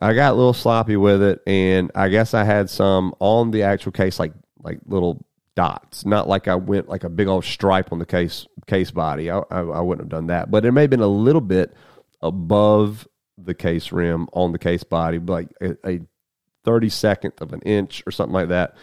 [0.00, 3.62] I got a little sloppy with it, and I guess I had some on the
[3.62, 6.04] actual case, like like little dots.
[6.04, 9.30] Not like I went like a big old stripe on the case case body.
[9.30, 11.74] I, I, I wouldn't have done that, but it may have been a little bit
[12.20, 13.06] above
[13.38, 16.00] the case rim on the case body, like a, a
[16.64, 18.76] thirty second of an inch or something like that.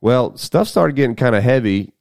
[0.00, 1.93] Well, stuff started getting kind of heavy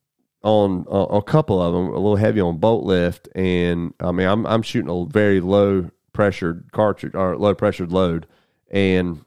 [0.44, 4.28] on uh, a couple of them, a little heavy on bolt lift, and I mean,
[4.28, 8.28] I'm I'm shooting a very low pressured cartridge or low pressured load.
[8.72, 9.24] And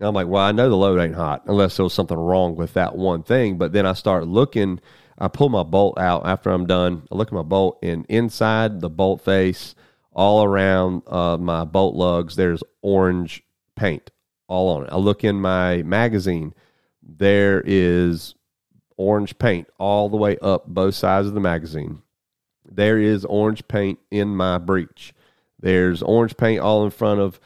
[0.00, 2.74] I'm like, well, I know the load ain't hot unless there was something wrong with
[2.74, 3.58] that one thing.
[3.58, 4.80] But then I start looking,
[5.18, 7.02] I pull my bolt out after I'm done.
[7.10, 9.74] I look at my bolt, and inside the bolt face,
[10.12, 13.42] all around uh, my bolt lugs, there's orange
[13.76, 14.10] paint
[14.48, 14.90] all on it.
[14.92, 16.54] I look in my magazine,
[17.02, 18.34] there is
[18.96, 22.02] orange paint all the way up both sides of the magazine.
[22.64, 25.12] There is orange paint in my breech.
[25.58, 27.40] There's orange paint all in front of,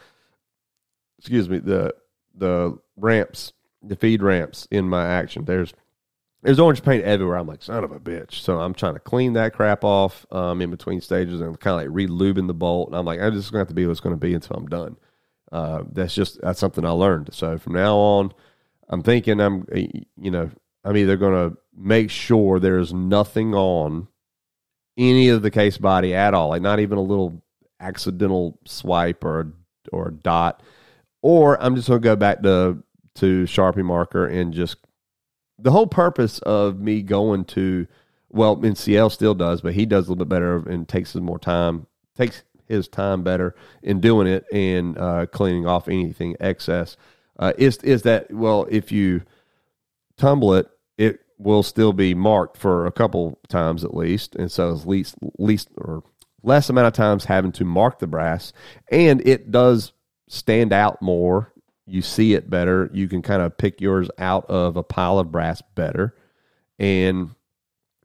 [1.18, 1.94] excuse me, the
[2.34, 5.44] the ramps, the feed ramps in my action.
[5.44, 5.72] There's
[6.42, 7.38] there's orange paint everywhere.
[7.38, 8.34] I'm like, son of a bitch.
[8.34, 11.82] So I'm trying to clean that crap off um, in between stages and kind of
[11.82, 12.88] like re-lubing the bolt.
[12.88, 14.56] And I'm like, I'm just going to have to be what's going to be until
[14.56, 14.96] I'm done.
[15.50, 17.30] Uh, that's just that's something I learned.
[17.32, 18.32] So from now on,
[18.88, 20.50] I'm thinking I'm you know
[20.86, 24.06] I'm either going to make sure there's nothing on
[24.96, 27.42] any of the case body at all, like not even a little
[27.80, 29.52] accidental swipe or
[29.92, 30.62] or dot,
[31.22, 32.82] or I'm just going to go back to
[33.16, 34.76] to Sharpie marker and just
[35.58, 37.86] the whole purpose of me going to
[38.30, 41.38] well, NCL still does, but he does a little bit better and takes his more
[41.38, 46.96] time, takes his time better in doing it and uh, cleaning off anything excess.
[47.38, 48.66] Uh, is is that well?
[48.70, 49.22] If you
[50.16, 50.68] tumble it,
[50.98, 55.16] it will still be marked for a couple times at least, and so at least
[55.38, 56.02] least or
[56.42, 58.52] less amount of times having to mark the brass,
[58.90, 59.92] and it does
[60.28, 61.52] stand out more.
[61.86, 62.90] You see it better.
[62.92, 66.16] You can kind of pick yours out of a pile of brass better,
[66.78, 67.30] and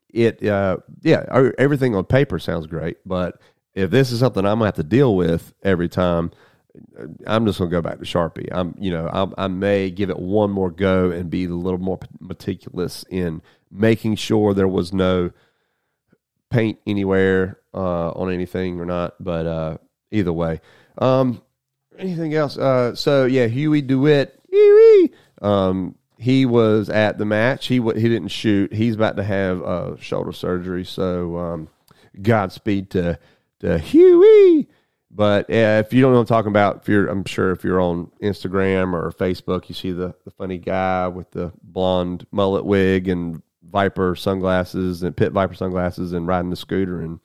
[0.09, 3.39] it uh, yeah er, everything on paper sounds great, but
[3.73, 6.31] if this is something I'm gonna have to deal with every time,
[7.25, 8.47] I'm just gonna go back to Sharpie.
[8.51, 11.79] I'm you know I, I may give it one more go and be a little
[11.79, 15.31] more meticulous in making sure there was no
[16.49, 19.15] paint anywhere uh, on anything or not.
[19.19, 19.77] But uh,
[20.11, 20.61] either way,
[20.97, 21.41] um,
[21.97, 22.57] anything else?
[22.57, 24.39] Uh, so yeah, Huey Dewitt.
[24.49, 25.11] Huey.
[25.41, 27.67] Um, he was at the match.
[27.67, 28.71] He he didn't shoot.
[28.73, 30.85] He's about to have uh, shoulder surgery.
[30.85, 31.69] So um,
[32.21, 33.17] Godspeed to
[33.61, 34.69] to Huey.
[35.13, 37.65] But uh, if you don't know what I'm talking about, if you're, I'm sure if
[37.65, 42.63] you're on Instagram or Facebook, you see the, the funny guy with the blonde mullet
[42.63, 47.19] wig and Viper sunglasses and pit Viper sunglasses and riding the scooter and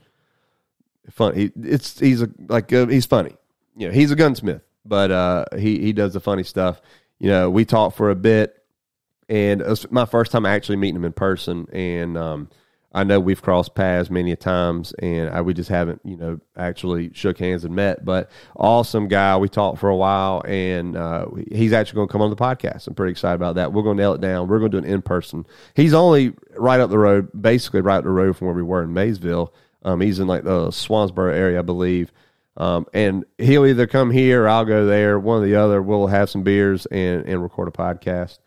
[1.10, 1.34] fun.
[1.34, 3.36] He, it's he's a, like uh, he's funny.
[3.76, 6.80] You know, he's a gunsmith, but uh, he he does the funny stuff.
[7.18, 8.62] You know, we talked for a bit,
[9.28, 12.48] and it was my first time actually meeting him in person, and um,
[12.96, 16.40] I know we've crossed paths many a times, and I, we just haven't, you know,
[16.56, 18.06] actually shook hands and met.
[18.06, 19.36] But awesome guy.
[19.36, 22.86] We talked for a while, and uh, he's actually going to come on the podcast.
[22.86, 23.74] I'm pretty excited about that.
[23.74, 24.48] We're going to nail it down.
[24.48, 25.44] We're going to do an in person.
[25.74, 28.82] He's only right up the road, basically right up the road from where we were
[28.82, 29.52] in Maysville.
[29.82, 32.12] Um, he's in like the Swansboro area, I believe.
[32.56, 35.82] Um, and he'll either come here or I'll go there, one or the other.
[35.82, 38.38] We'll have some beers and, and record a podcast.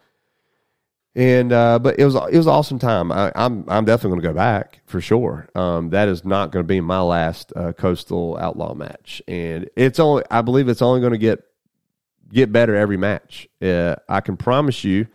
[1.16, 3.12] And uh, but it was it was an awesome time.
[3.12, 5.50] I, am I'm, I'm definitely going to go back for sure.
[5.56, 10.00] Um, that is not going to be my last uh, coastal outlaw match, and it's
[10.00, 11.44] only I believe it's only going to get
[12.32, 13.48] get better every match.
[13.60, 15.08] Uh, I can promise you,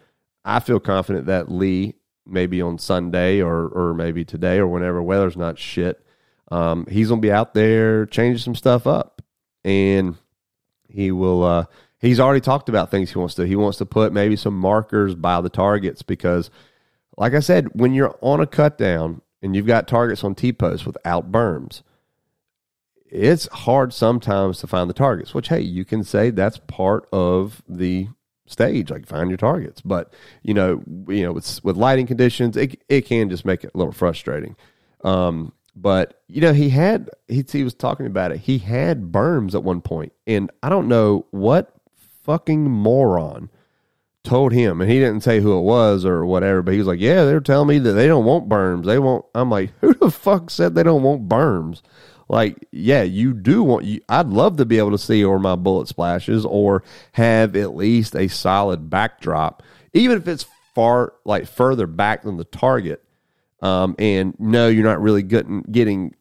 [0.44, 1.94] I feel confident that Lee
[2.26, 6.04] maybe on Sunday or or maybe today or whenever weather's not shit,
[6.50, 9.22] um, he's going to be out there changing some stuff up,
[9.64, 10.16] and
[10.88, 11.64] he will uh,
[12.04, 13.46] he's already talked about things he wants to.
[13.46, 16.50] He wants to put maybe some markers by the targets because,
[17.16, 20.52] like I said, when you're on a cut down and you've got targets on T
[20.52, 21.82] posts without berms,
[23.06, 25.34] it's hard sometimes to find the targets.
[25.34, 28.08] Which hey, you can say that's part of the
[28.46, 29.80] stage, like find your targets.
[29.80, 30.12] But
[30.42, 33.78] you know, you know, with with lighting conditions, it it can just make it a
[33.78, 34.56] little frustrating.
[35.02, 38.38] Um, but you know, he had he he was talking about it.
[38.38, 41.73] He had berms at one point, and I don't know what
[42.24, 43.50] fucking moron
[44.24, 47.00] told him, and he didn't say who it was or whatever, but he was like,
[47.00, 48.86] "Yeah, they're telling me that they don't want berms.
[48.86, 51.82] They want." I'm like, "Who the fuck said they don't want berms?"
[52.26, 53.84] Like, yeah, you do want.
[53.84, 56.82] You, I'd love to be able to see where my bullet splashes, or
[57.12, 62.44] have at least a solid backdrop, even if it's far like further back than the
[62.44, 63.04] target.
[63.60, 66.14] Um, and no, you're not really getting getting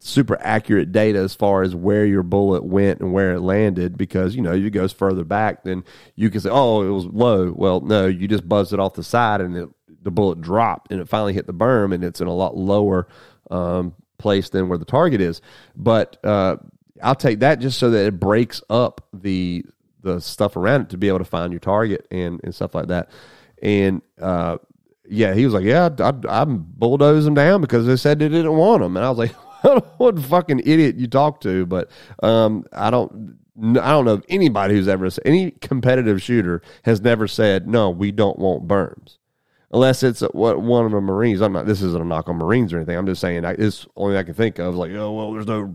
[0.00, 4.36] super accurate data as far as where your bullet went and where it landed because
[4.36, 5.82] you know it goes further back then
[6.14, 7.52] you can say oh it was low.
[7.52, 9.68] Well no you just buzzed it off the side and it,
[10.02, 13.08] the bullet dropped and it finally hit the berm and it's in a lot lower
[13.50, 15.40] um, place than where the target is.
[15.76, 16.56] But uh,
[17.02, 19.64] i'll take that just so that it breaks up the
[20.02, 22.86] the stuff around it to be able to find your target and and stuff like
[22.86, 23.10] that.
[23.60, 24.58] And uh,
[25.08, 28.28] yeah he was like yeah I, I, i'm bulldozing them down because they said they
[28.28, 29.42] didn't want them and i was like I
[29.98, 31.90] what fucking idiot you talk to, but
[32.22, 33.38] um, I don't.
[33.60, 37.90] I don't know anybody who's ever any competitive shooter has never said no.
[37.90, 39.18] We don't want berms,
[39.72, 41.40] unless it's what one of the Marines.
[41.40, 41.66] I'm not.
[41.66, 42.96] This isn't a knock on Marines or anything.
[42.96, 44.76] I'm just saying I, this only I can think of.
[44.76, 45.74] Like oh well, there's no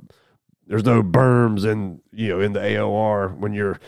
[0.67, 3.79] there's no berms in you know in the AOR when you're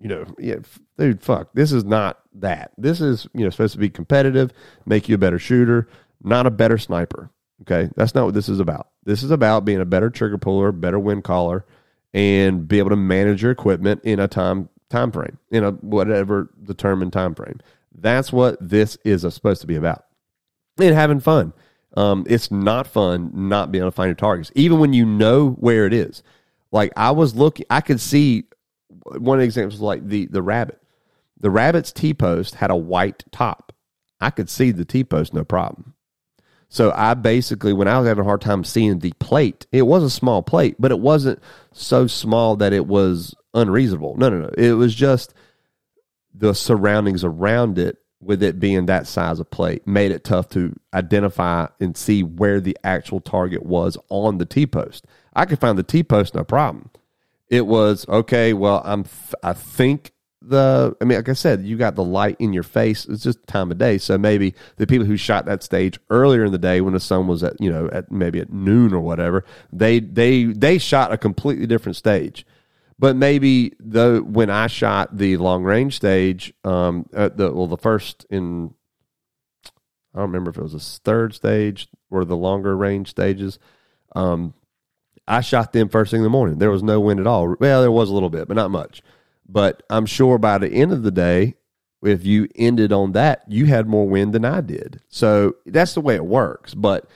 [0.00, 0.56] you know yeah
[0.96, 2.72] dude fuck this is not that.
[2.78, 4.50] This is you know supposed to be competitive,
[4.86, 5.88] make you a better shooter,
[6.22, 7.30] not a better sniper.
[7.62, 8.88] Okay, that's not what this is about.
[9.04, 11.64] This is about being a better trigger puller, better wind caller,
[12.12, 16.50] and be able to manage your equipment in a time time frame, in a whatever
[16.62, 17.60] determined time frame.
[17.94, 20.04] That's what this is supposed to be about.
[20.78, 21.52] And having fun.
[21.94, 25.50] Um, it's not fun not being able to find your targets, even when you know
[25.50, 26.22] where it is.
[26.70, 28.44] Like I was looking, I could see
[29.04, 30.80] one example is like the the rabbit.
[31.38, 33.72] The rabbit's T post had a white top.
[34.20, 35.94] I could see the T post no problem.
[36.72, 40.02] So I basically, when I was having a hard time seeing the plate, it was
[40.02, 41.38] a small plate, but it wasn't
[41.72, 44.16] so small that it was unreasonable.
[44.16, 44.50] No, no, no.
[44.56, 45.34] It was just
[46.32, 50.74] the surroundings around it, with it being that size of plate, made it tough to
[50.94, 55.06] identify and see where the actual target was on the T post.
[55.34, 56.88] I could find the T post, no problem.
[57.50, 58.54] It was okay.
[58.54, 59.04] Well, I'm.
[59.42, 60.11] I think
[60.48, 63.06] the I mean, like I said, you got the light in your face.
[63.06, 63.98] It's just time of day.
[63.98, 67.26] So maybe the people who shot that stage earlier in the day when the sun
[67.26, 71.18] was at you know at maybe at noon or whatever, they they they shot a
[71.18, 72.46] completely different stage.
[72.98, 77.76] But maybe the when I shot the long range stage, um, at the well, the
[77.76, 78.74] first in
[80.14, 83.58] I don't remember if it was a third stage or the longer range stages.
[84.14, 84.54] Um,
[85.26, 86.58] I shot them first thing in the morning.
[86.58, 87.56] There was no wind at all.
[87.58, 89.02] Well, there was a little bit, but not much.
[89.52, 91.56] But I'm sure by the end of the day,
[92.02, 95.00] if you ended on that, you had more wind than I did.
[95.08, 96.74] So that's the way it works.
[96.74, 97.08] But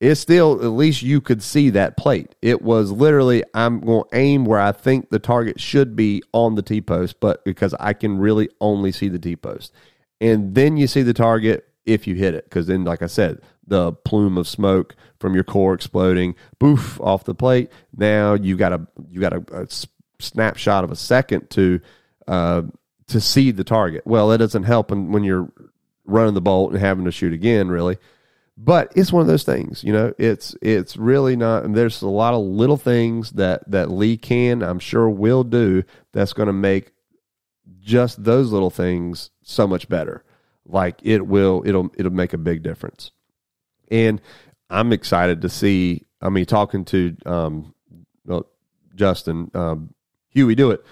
[0.00, 2.34] it's still, at least you could see that plate.
[2.42, 6.56] It was literally, I'm going to aim where I think the target should be on
[6.56, 9.72] the T post, but because I can really only see the T post.
[10.20, 12.44] And then you see the target if you hit it.
[12.44, 17.24] Because then, like I said, the plume of smoke from your core exploding, boof, off
[17.24, 17.70] the plate.
[17.96, 19.66] Now you got a you got a, a uh,
[20.20, 21.80] snapshot of a second to
[22.28, 22.62] uh,
[23.08, 24.06] to see the target.
[24.06, 25.52] Well, it doesn't help when, when you're
[26.04, 27.98] running the bolt and having to shoot again, really.
[28.56, 30.12] But it's one of those things, you know.
[30.18, 31.72] It's it's really not.
[31.72, 36.34] there's a lot of little things that that Lee can, I'm sure, will do that's
[36.34, 36.92] going to make
[37.80, 40.24] just those little things so much better.
[40.66, 43.12] Like it will, it'll it'll make a big difference.
[43.90, 44.20] And
[44.68, 46.06] I'm excited to see.
[46.20, 47.74] I mean, talking to um,
[48.26, 48.46] well,
[48.94, 49.94] Justin um,
[50.30, 50.84] Huey do it.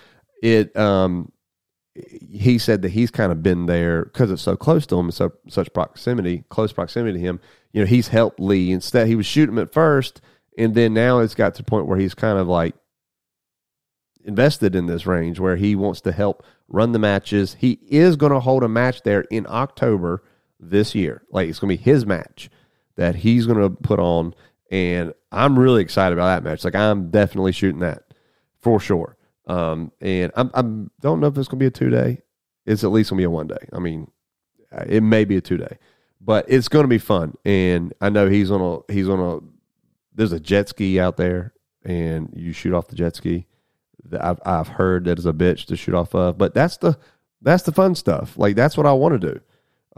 [0.43, 1.33] It um,
[2.31, 5.33] he said that he's kind of been there because it's so close to him, so
[5.49, 7.41] such proximity, close proximity to him.
[7.73, 8.71] You know, he's helped Lee.
[8.71, 10.21] Instead, he was shooting him at first,
[10.57, 12.75] and then now it's got to the point where he's kind of like
[14.25, 17.57] invested in this range, where he wants to help run the matches.
[17.59, 20.23] He is going to hold a match there in October
[20.61, 21.23] this year.
[21.31, 22.51] Like it's going to be his match
[22.97, 24.35] that he's going to put on,
[24.71, 26.65] and I'm really excited about that match.
[26.65, 28.05] Like I'm definitely shooting that
[28.61, 29.18] for sure.
[29.49, 30.63] Um, and I'm, I
[31.01, 32.23] don't know if it's going to be a two day.
[32.67, 33.69] It's at least going to be a one day.
[33.73, 34.11] I mean,
[34.87, 35.79] it may be a two day,
[36.21, 37.37] but it's going to be fun.
[37.45, 39.41] And I know he's on a he's on a
[40.15, 43.47] there's a jet ski out there, and you shoot off the jet ski.
[44.21, 46.99] I've I've heard that is a bitch to shoot off of, but that's the
[47.41, 48.37] that's the fun stuff.
[48.37, 49.41] Like that's what I want to do.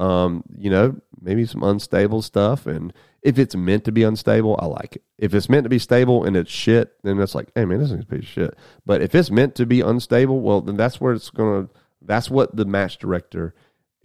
[0.03, 4.67] Um, you know, maybe some unstable stuff, and if it's meant to be unstable, I
[4.67, 5.03] like it.
[5.19, 7.91] If it's meant to be stable and it's shit, then that's like, hey man, this
[7.91, 8.59] is a piece of shit.
[8.87, 11.69] But if it's meant to be unstable, well, then that's where it's gonna.
[12.03, 13.55] That's what the match director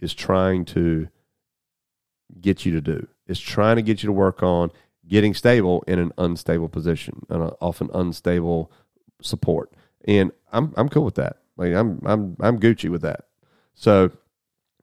[0.00, 1.08] is trying to
[2.40, 3.06] get you to do.
[3.26, 4.70] Is trying to get you to work on
[5.08, 8.70] getting stable in an unstable position, an often unstable
[9.22, 9.72] support,
[10.04, 11.38] and I'm I'm cool with that.
[11.56, 13.24] Like I'm I'm I'm Gucci with that.
[13.74, 14.10] So,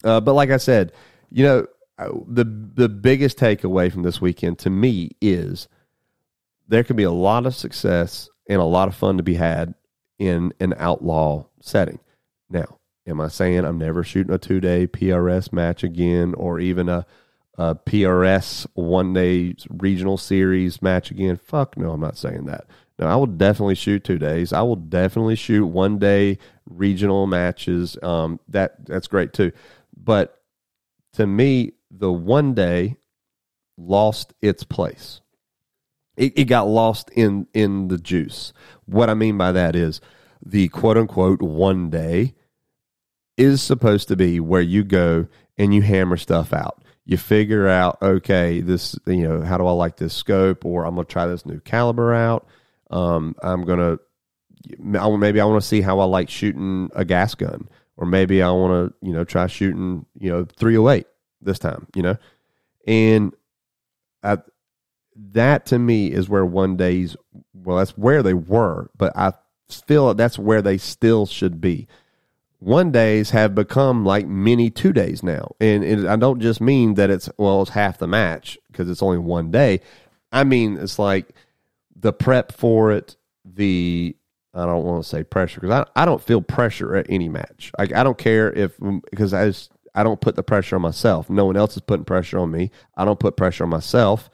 [0.03, 0.91] uh, but like I said,
[1.29, 1.67] you know,
[2.27, 5.67] the the biggest takeaway from this weekend to me is
[6.67, 9.73] there can be a lot of success and a lot of fun to be had
[10.19, 11.99] in an outlaw setting.
[12.49, 16.89] Now, am I saying I'm never shooting a two day PRS match again, or even
[16.89, 17.05] a,
[17.57, 21.37] a PRS one day regional series match again?
[21.37, 22.65] Fuck no, I'm not saying that.
[22.99, 24.53] No, I will definitely shoot two days.
[24.53, 27.97] I will definitely shoot one day regional matches.
[28.03, 29.51] Um, that that's great too.
[29.97, 30.39] But
[31.13, 32.97] to me, the one day
[33.77, 35.21] lost its place.
[36.15, 38.53] It, it got lost in in the juice.
[38.85, 40.01] What I mean by that is
[40.45, 42.35] the quote unquote one day
[43.37, 45.27] is supposed to be where you go
[45.57, 46.83] and you hammer stuff out.
[47.05, 50.95] You figure out, okay, this, you know, how do I like this scope, or I'm
[50.95, 52.47] going to try this new caliber out.
[52.91, 53.99] Um, I'm going to,
[54.79, 58.51] maybe I want to see how I like shooting a gas gun, or maybe I
[58.51, 61.05] want to, you know, try shooting, you know, 308
[61.43, 62.17] this time, you know?
[62.87, 63.33] And
[64.23, 64.37] I,
[65.15, 67.15] that to me is where one days,
[67.53, 69.33] well, that's where they were, but I
[69.69, 71.87] feel that's where they still should be.
[72.59, 75.55] One days have become like many two days now.
[75.59, 79.03] And it, I don't just mean that it's, well, it's half the match because it's
[79.03, 79.81] only one day.
[80.31, 81.33] I mean, it's like
[81.95, 84.15] the prep for it, the,
[84.53, 87.71] I don't want to say pressure because I, I don't feel pressure at any match.
[87.77, 88.77] Like I don't care if
[89.09, 91.29] because I just I don't put the pressure on myself.
[91.29, 92.71] No one else is putting pressure on me.
[92.95, 94.29] I don't put pressure on myself.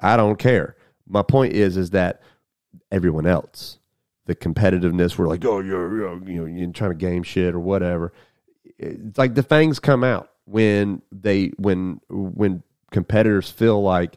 [0.00, 0.76] I don't care.
[1.08, 2.22] My point is, is that
[2.90, 3.78] everyone else,
[4.26, 7.60] the competitiveness, we're like, oh, you're, you're you know, you're trying to game shit or
[7.60, 8.12] whatever.
[8.78, 14.16] It's like the fangs come out when they when when competitors feel like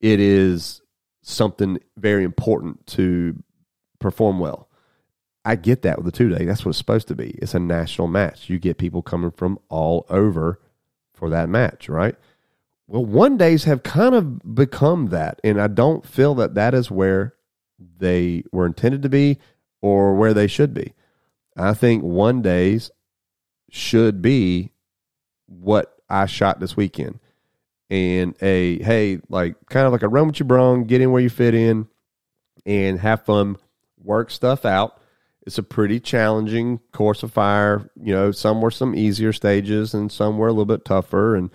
[0.00, 0.80] it is
[1.22, 3.42] something very important to
[3.98, 4.65] perform well.
[5.46, 6.44] I get that with the two day.
[6.44, 7.30] That's what it's supposed to be.
[7.40, 8.50] It's a national match.
[8.50, 10.60] You get people coming from all over
[11.14, 12.16] for that match, right?
[12.88, 16.90] Well, one days have kind of become that, and I don't feel that that is
[16.90, 17.34] where
[17.78, 19.38] they were intended to be
[19.80, 20.94] or where they should be.
[21.56, 22.90] I think one days
[23.70, 24.72] should be
[25.46, 27.20] what I shot this weekend,
[27.88, 31.22] and a hey, like kind of like a run with your brong, get in where
[31.22, 31.86] you fit in,
[32.64, 33.58] and have fun,
[34.02, 35.00] work stuff out
[35.46, 37.88] it's a pretty challenging course of fire.
[38.02, 41.36] You know, some were some easier stages and some were a little bit tougher.
[41.36, 41.50] And,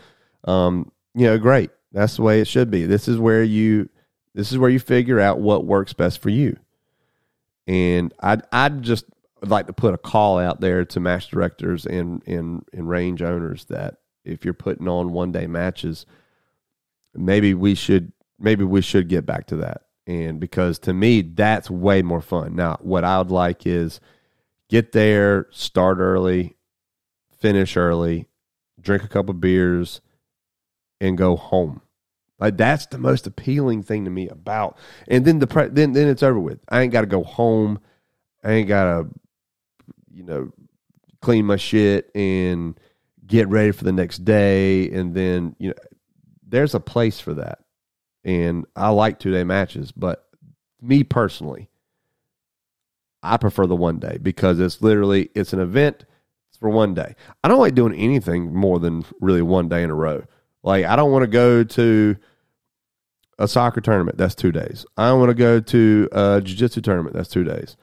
[0.45, 1.71] um, you know, great.
[1.91, 2.85] That's the way it should be.
[2.85, 3.89] This is where you,
[4.33, 6.57] this is where you figure out what works best for you.
[7.67, 9.05] And I'd, I'd just
[9.41, 13.65] like to put a call out there to match directors and, and, and range owners
[13.65, 16.05] that if you're putting on one day matches,
[17.13, 21.69] maybe we should, maybe we should get back to that and because to me that's
[21.69, 22.55] way more fun.
[22.55, 23.99] Now, what I would like is
[24.69, 26.55] get there, start early,
[27.39, 28.27] finish early,
[28.79, 30.01] drink a couple beers,
[30.99, 31.81] and go home.
[32.39, 34.77] Like that's the most appealing thing to me about.
[35.07, 36.59] And then the pre- then then it's over with.
[36.69, 37.79] I ain't got to go home.
[38.43, 39.07] I ain't got to
[40.13, 40.51] you know
[41.21, 42.79] clean my shit and
[43.25, 45.75] get ready for the next day and then you know
[46.45, 47.59] there's a place for that
[48.23, 50.27] and I like two day matches, but
[50.81, 51.69] me personally,
[53.23, 56.05] I prefer the one day because it's literally it's an event
[56.49, 57.15] it's for one day.
[57.43, 60.23] I don't like doing anything more than really one day in a row.
[60.63, 62.17] Like I don't want to go to
[63.39, 64.17] a soccer tournament.
[64.17, 64.85] That's two days.
[64.97, 67.15] I don't want to go to a jiu-jitsu tournament.
[67.15, 67.75] That's two days.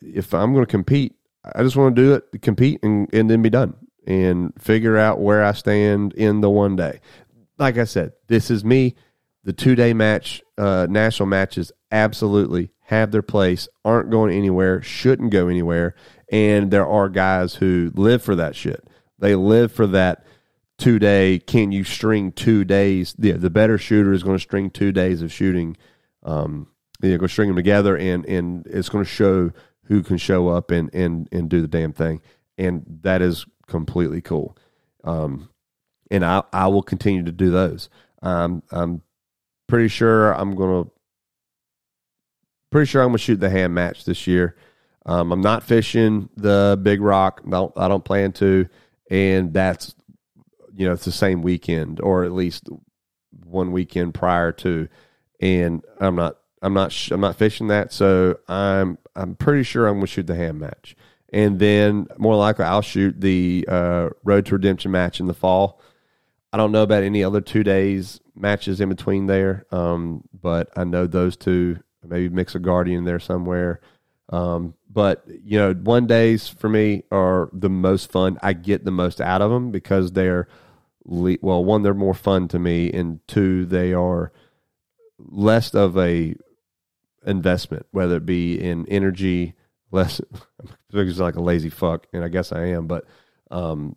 [0.00, 3.42] If I'm going to compete, I just want to do it, compete, and, and then
[3.42, 3.76] be done
[4.06, 7.00] and figure out where I stand in the one day.
[7.58, 8.96] Like I said, this is me
[9.44, 15.30] the two day match, uh, national matches absolutely have their place, aren't going anywhere, shouldn't
[15.30, 15.94] go anywhere.
[16.30, 18.86] And there are guys who live for that shit.
[19.18, 20.24] They live for that
[20.78, 21.38] two day.
[21.38, 23.14] Can you string two days?
[23.18, 25.76] The, the better shooter is going to string two days of shooting.
[26.22, 26.68] Um,
[27.02, 29.50] you're going to string them together, and, and it's going to show
[29.84, 32.22] who can show up and, and, and do the damn thing.
[32.56, 34.56] And that is completely cool.
[35.04, 35.50] Um,
[36.10, 37.90] and I, I will continue to do those.
[38.22, 39.02] Um, I'm
[39.74, 40.84] pretty sure I'm gonna
[42.70, 44.54] pretty sure I'm gonna shoot the hand match this year.
[45.04, 47.42] Um, I'm not fishing the big rock.
[47.44, 48.68] I don't, I don't plan to,
[49.10, 49.96] and that's
[50.76, 52.68] you know it's the same weekend or at least
[53.44, 54.86] one weekend prior to,
[55.40, 59.96] and I'm not I'm not I'm not fishing that, so I'm I'm pretty sure I'm
[59.96, 60.94] gonna shoot the hand match,
[61.32, 65.80] and then more likely I'll shoot the uh, Road to Redemption match in the fall.
[66.54, 70.84] I don't know about any other two days matches in between there, um, but I
[70.84, 71.80] know those two.
[72.06, 73.80] Maybe mix a guardian there somewhere.
[74.28, 78.38] Um, but you know, one days for me are the most fun.
[78.40, 80.46] I get the most out of them because they're
[81.04, 84.30] well, one they're more fun to me, and two they are
[85.18, 86.36] less of a
[87.26, 89.54] investment, whether it be in energy,
[89.90, 90.20] less.
[90.92, 93.06] it's like a lazy fuck, and I guess I am, but
[93.50, 93.96] um,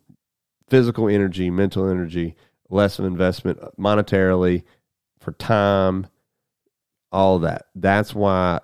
[0.68, 2.34] physical energy, mental energy
[2.70, 4.62] less of investment monetarily
[5.18, 6.06] for time,
[7.10, 7.66] all that.
[7.74, 8.60] That's why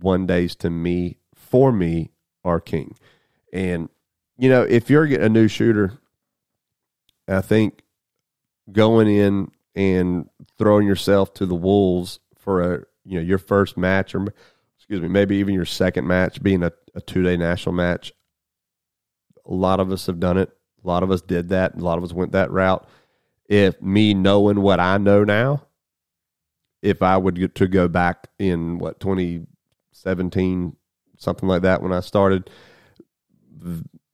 [0.00, 2.10] one days to me, for me,
[2.44, 2.96] are king.
[3.52, 3.88] And,
[4.36, 5.98] you know, if you're getting a new shooter,
[7.26, 7.82] I think
[8.70, 10.28] going in and
[10.58, 14.26] throwing yourself to the wolves for a, you know, your first match or,
[14.76, 18.12] excuse me, maybe even your second match being a, a two day national match.
[19.46, 20.50] A lot of us have done it.
[20.84, 21.74] A lot of us did that.
[21.74, 22.86] A lot of us went that route
[23.48, 25.64] if me knowing what I know now,
[26.82, 30.76] if I would get to go back in what 2017,
[31.16, 32.50] something like that when I started,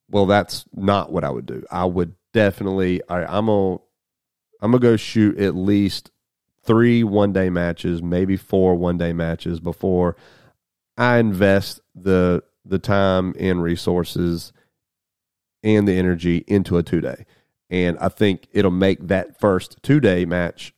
[0.08, 1.64] well, that's not what I would do.
[1.70, 3.78] I would definitely, I'm gonna,
[4.60, 6.10] I'm gonna go shoot at least
[6.62, 10.16] three one day matches, maybe four one day matches before
[10.96, 14.52] I invest the the time and resources
[15.62, 17.26] and the energy into a two day
[17.70, 20.74] and I think it'll make that first two day match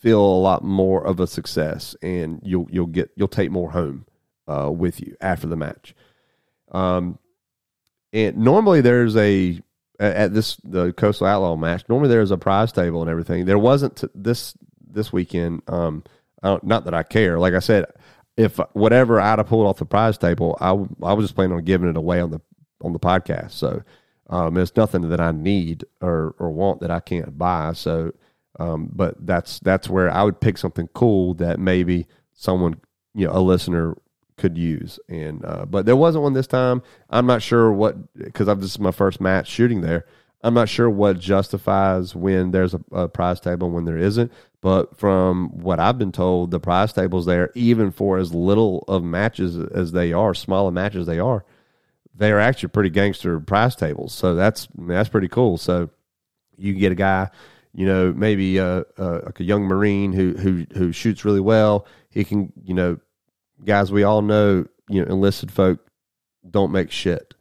[0.00, 4.06] feel a lot more of a success, and you'll you'll get you'll take more home
[4.48, 5.94] uh, with you after the match.
[6.72, 7.18] Um,
[8.12, 9.60] and normally there's a
[9.98, 11.84] at this the Coastal Outlaw match.
[11.88, 13.44] Normally there's a prize table and everything.
[13.44, 15.62] There wasn't this this weekend.
[15.68, 16.04] Um,
[16.42, 17.38] not that I care.
[17.38, 17.86] Like I said,
[18.36, 21.64] if whatever I'd have pulled off the prize table, I I was just planning on
[21.64, 22.40] giving it away on the
[22.82, 23.52] on the podcast.
[23.52, 23.82] So
[24.30, 27.72] um, it's nothing that I need or, or want that I can't buy.
[27.72, 28.12] So,
[28.58, 32.80] um, but that's that's where I would pick something cool that maybe someone
[33.12, 33.96] you know a listener
[34.36, 35.00] could use.
[35.08, 36.82] And uh, but there wasn't one this time.
[37.10, 40.06] I'm not sure what because this is my first match shooting there.
[40.42, 44.32] I'm not sure what justifies when there's a, a prize table and when there isn't.
[44.62, 49.02] But from what I've been told, the prize table's there even for as little of
[49.02, 51.44] matches as they are, smaller matches they are
[52.20, 54.12] they are actually pretty gangster price tables.
[54.12, 55.56] So that's that's pretty cool.
[55.56, 55.88] So
[56.58, 57.30] you can get a guy,
[57.72, 61.86] you know, maybe a, a, like a young Marine who who who shoots really well.
[62.10, 62.98] He can, you know,
[63.64, 65.80] guys we all know you know enlisted folk
[66.48, 67.32] don't make shit.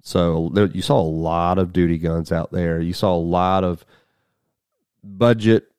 [0.00, 2.80] So there, you saw a lot of duty guns out there.
[2.80, 3.84] You saw a lot of
[5.02, 5.70] budget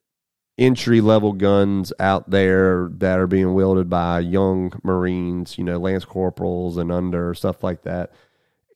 [0.56, 6.04] entry level guns out there that are being wielded by young Marines, you know, lance
[6.04, 8.12] corporals and under stuff like that.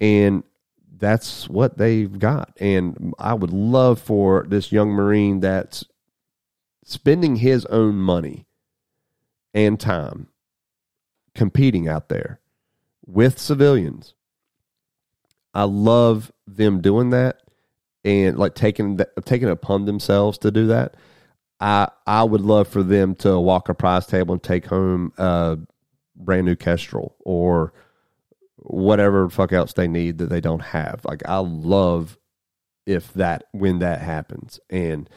[0.00, 0.44] And
[0.96, 2.56] that's what they've got.
[2.60, 5.84] And I would love for this young Marine that's
[6.84, 8.46] spending his own money
[9.54, 10.28] and time
[11.34, 12.40] competing out there
[13.06, 14.14] with civilians.
[15.54, 17.40] I love them doing that
[18.04, 20.94] and like taking taking upon themselves to do that.
[21.60, 25.58] I I would love for them to walk a prize table and take home a
[26.16, 27.72] brand new Kestrel or
[28.62, 31.00] whatever fuck else they need that they don't have.
[31.04, 32.18] Like I love
[32.86, 35.08] if that when that happens and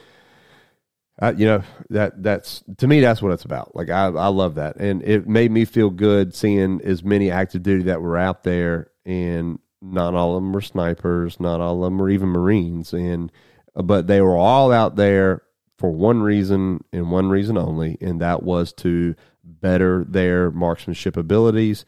[1.22, 3.76] uh, you know that that's to me that's what it's about.
[3.76, 7.64] Like I I love that and it made me feel good seeing as many active
[7.64, 11.92] duty that were out there and not all of them were snipers, not all of
[11.92, 13.32] them were even Marines and
[13.76, 15.44] but they were all out there
[15.78, 21.86] for one reason and one reason only, and that was to better their marksmanship abilities,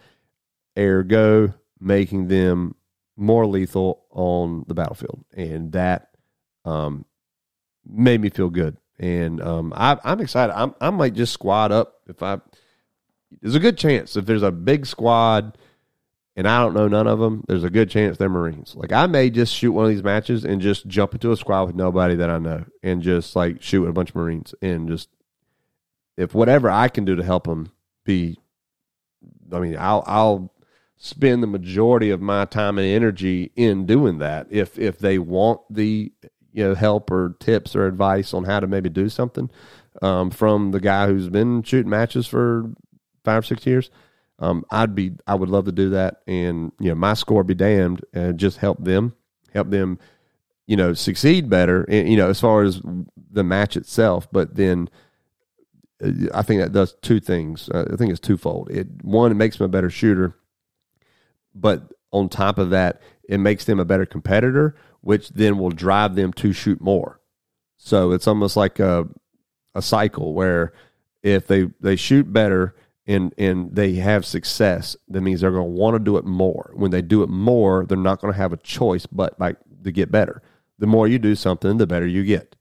[0.78, 2.76] ergo making them
[3.18, 6.10] more lethal on the battlefield, and that
[6.66, 7.06] um,
[7.86, 8.78] made me feel good.
[8.98, 10.54] And um, I, I'm excited.
[10.54, 12.40] I'm, I might just squad up if I.
[13.42, 15.58] There's a good chance if there's a big squad
[16.36, 18.76] and I don't know none of them, there's a good chance they're Marines.
[18.76, 21.66] Like I may just shoot one of these matches and just jump into a squad
[21.66, 25.10] with nobody that I know and just like shoot a bunch of Marines and just
[26.18, 27.72] if whatever I can do to help them
[28.04, 28.38] be,
[29.52, 30.54] I mean, I'll I'll
[30.98, 34.48] spend the majority of my time and energy in doing that.
[34.50, 36.12] If if they want the
[36.52, 39.50] you know help or tips or advice on how to maybe do something
[40.02, 42.72] um, from the guy who's been shooting matches for
[43.24, 43.90] five or six years
[44.40, 47.54] um, I'd be I would love to do that, and you know my score be
[47.54, 49.16] damned, and just help them,
[49.54, 49.98] help them,
[50.68, 51.84] you know, succeed better.
[51.84, 52.82] And, you know, as far as
[53.32, 54.90] the match itself, but then
[56.04, 57.70] uh, I think that does two things.
[57.70, 58.70] Uh, I think it's twofold.
[58.72, 60.36] It one, it makes them a better shooter,
[61.56, 66.16] but on top of that, it makes them a better competitor, which then will drive
[66.16, 67.20] them to shoot more.
[67.78, 69.08] So it's almost like a
[69.74, 70.74] a cycle where
[71.22, 72.76] if they they shoot better
[73.06, 76.72] and and they have success, that means they're going to want to do it more.
[76.76, 79.92] When they do it more, they're not going to have a choice but like to
[79.92, 80.42] get better.
[80.80, 82.56] The more you do something, the better you get,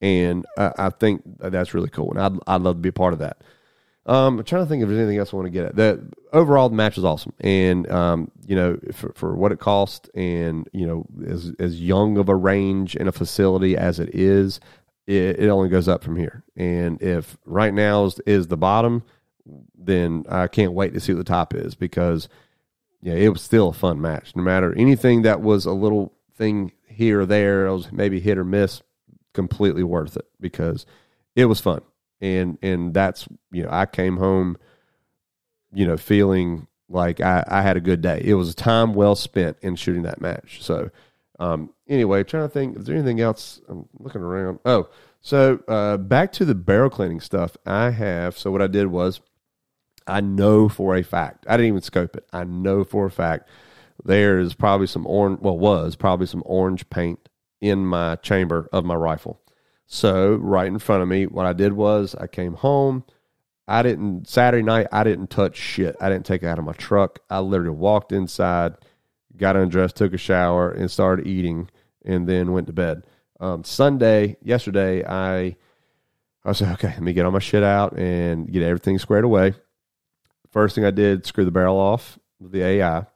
[0.00, 2.10] and I, I think that's really cool.
[2.10, 3.42] And I'd I'd love to be a part of that.
[4.08, 5.76] Um, I'm trying to think if there's anything else I want to get at.
[5.76, 6.02] The
[6.32, 10.66] overall the match was awesome, and um, you know for, for what it cost, and
[10.72, 14.60] you know as as young of a range and a facility as it is,
[15.06, 16.42] it, it only goes up from here.
[16.56, 19.02] And if right now is, is the bottom,
[19.76, 22.30] then I can't wait to see what the top is because
[23.02, 24.34] yeah, it was still a fun match.
[24.34, 28.38] No matter anything that was a little thing here or there, it was maybe hit
[28.38, 28.80] or miss,
[29.34, 30.86] completely worth it because
[31.36, 31.82] it was fun.
[32.20, 34.56] And and that's you know, I came home,
[35.72, 38.22] you know, feeling like I, I had a good day.
[38.24, 40.62] It was a time well spent in shooting that match.
[40.62, 40.90] So
[41.38, 43.60] um anyway, trying to think, is there anything else?
[43.68, 44.58] I'm looking around.
[44.64, 44.88] Oh,
[45.20, 47.56] so uh, back to the barrel cleaning stuff.
[47.66, 49.20] I have so what I did was
[50.06, 51.44] I know for a fact.
[51.48, 52.26] I didn't even scope it.
[52.32, 53.48] I know for a fact
[54.04, 55.40] there is probably some orange.
[55.40, 57.28] Well, was probably some orange paint
[57.60, 59.40] in my chamber of my rifle.
[59.90, 63.04] So right in front of me, what I did was I came home.
[63.66, 64.86] I didn't Saturday night.
[64.92, 65.96] I didn't touch shit.
[65.98, 67.20] I didn't take it out of my truck.
[67.30, 68.74] I literally walked inside,
[69.36, 71.70] got undressed, took a shower, and started eating,
[72.04, 73.04] and then went to bed.
[73.40, 75.56] Um, Sunday, yesterday, I
[76.44, 79.54] I like, okay, let me get all my shit out and get everything squared away.
[80.50, 83.06] First thing I did, screw the barrel off the AI,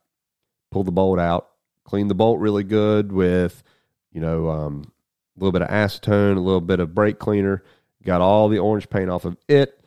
[0.71, 1.49] pull the bolt out,
[1.85, 3.63] clean the bolt really good with,
[4.11, 4.92] you know, um,
[5.37, 7.63] a little bit of acetone, a little bit of brake cleaner.
[8.05, 9.79] Got all the orange paint off of it.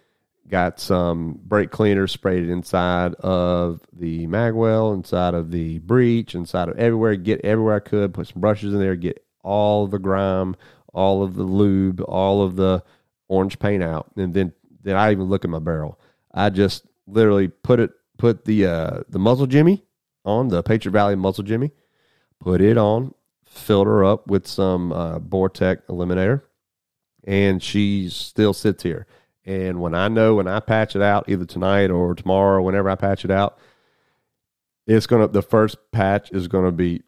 [0.47, 6.77] Got some brake cleaner sprayed inside of the magwell, inside of the breech, inside of
[6.77, 7.15] everywhere.
[7.15, 8.13] Get everywhere I could.
[8.13, 8.95] Put some brushes in there.
[8.95, 10.55] Get all the grime,
[10.93, 12.83] all of the lube, all of the
[13.27, 15.99] orange paint out, and then then I even look at my barrel.
[16.33, 19.83] I just literally put it put the uh, the muzzle jimmy
[20.23, 21.71] on the Patriot Valley muzzle jimmy,
[22.39, 23.13] put it on,
[23.55, 26.41] filled her up with some uh, Bore Tech eliminator,
[27.23, 29.07] and she still sits here.
[29.45, 32.95] And when I know when I patch it out, either tonight or tomorrow, whenever I
[32.95, 33.59] patch it out,
[34.87, 37.03] it's gonna the first patch is gonna be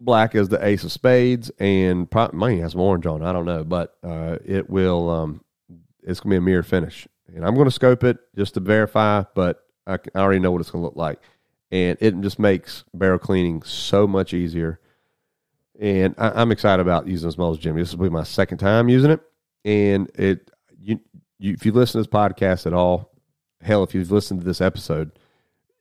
[0.00, 3.22] black as the ace of spades, and probably might have some orange on.
[3.22, 5.10] I don't know, but uh, it will.
[5.10, 5.44] Um,
[6.02, 9.24] it's gonna be a mirror finish, and I'm to scope it just to verify.
[9.34, 11.20] But I, I already know what it's to look like,
[11.70, 14.80] and it just makes barrel cleaning so much easier.
[15.80, 17.82] And I, I'm excited about using this muzzle, Jimmy.
[17.82, 19.20] This will be my second time using it,
[19.64, 21.00] and it you,
[21.38, 23.12] you if you listen to this podcast at all,
[23.62, 25.12] hell, if you've listened to this episode,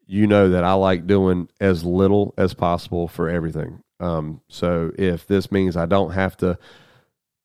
[0.05, 3.81] you know that I like doing as little as possible for everything.
[3.99, 6.57] Um, so if this means I don't have to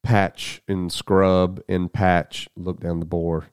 [0.02, 3.46] patch and scrub and patch, look down the bore,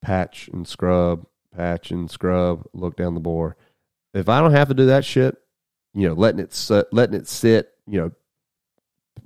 [0.00, 3.56] patch and scrub, patch and scrub, look down the bore.
[4.14, 5.36] If I don't have to do that shit,
[5.92, 8.12] you know, letting it letting it sit, you know,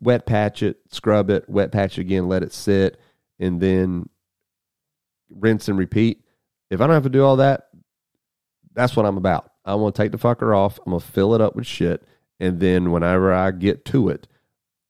[0.00, 2.98] wet patch it, scrub it, wet patch it again, let it sit,
[3.38, 4.08] and then
[5.30, 6.24] rinse and repeat.
[6.70, 7.68] If I don't have to do all that,
[8.72, 9.50] that's what I'm about.
[9.64, 10.78] I want to take the fucker off.
[10.78, 12.02] I'm gonna fill it up with shit,
[12.38, 14.26] and then whenever I get to it,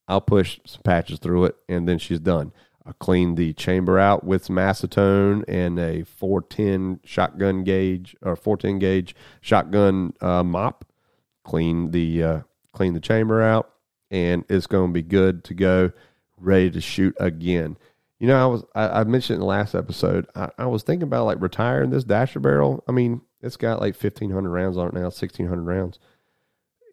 [0.09, 2.53] I'll push some patches through it, and then she's done.
[2.87, 8.79] I clean the chamber out with some acetone and a 410 shotgun gauge or 410
[8.79, 10.87] gauge shotgun uh, mop.
[11.45, 12.41] Clean the uh,
[12.73, 13.73] clean the chamber out,
[14.11, 15.93] and it's going to be good to go,
[16.39, 17.77] ready to shoot again.
[18.19, 20.27] You know, I was I, I mentioned in the last episode.
[20.35, 22.85] I, I, was thinking about like retiring this dasher barrel.
[22.87, 25.99] I mean, it's got like fifteen hundred rounds on it now, sixteen hundred rounds,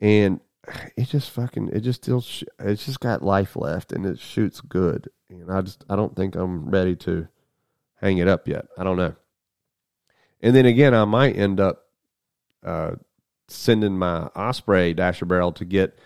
[0.02, 0.40] and
[0.96, 4.62] it just fucking it just still sh- it's just got life left and it shoots
[4.62, 5.10] good.
[5.30, 7.28] And I just I don't think I'm ready to
[7.96, 8.68] hang it up yet.
[8.78, 9.16] I don't know.
[10.42, 11.88] And then again, I might end up
[12.64, 12.92] uh,
[13.48, 15.98] sending my Osprey dasher barrel to get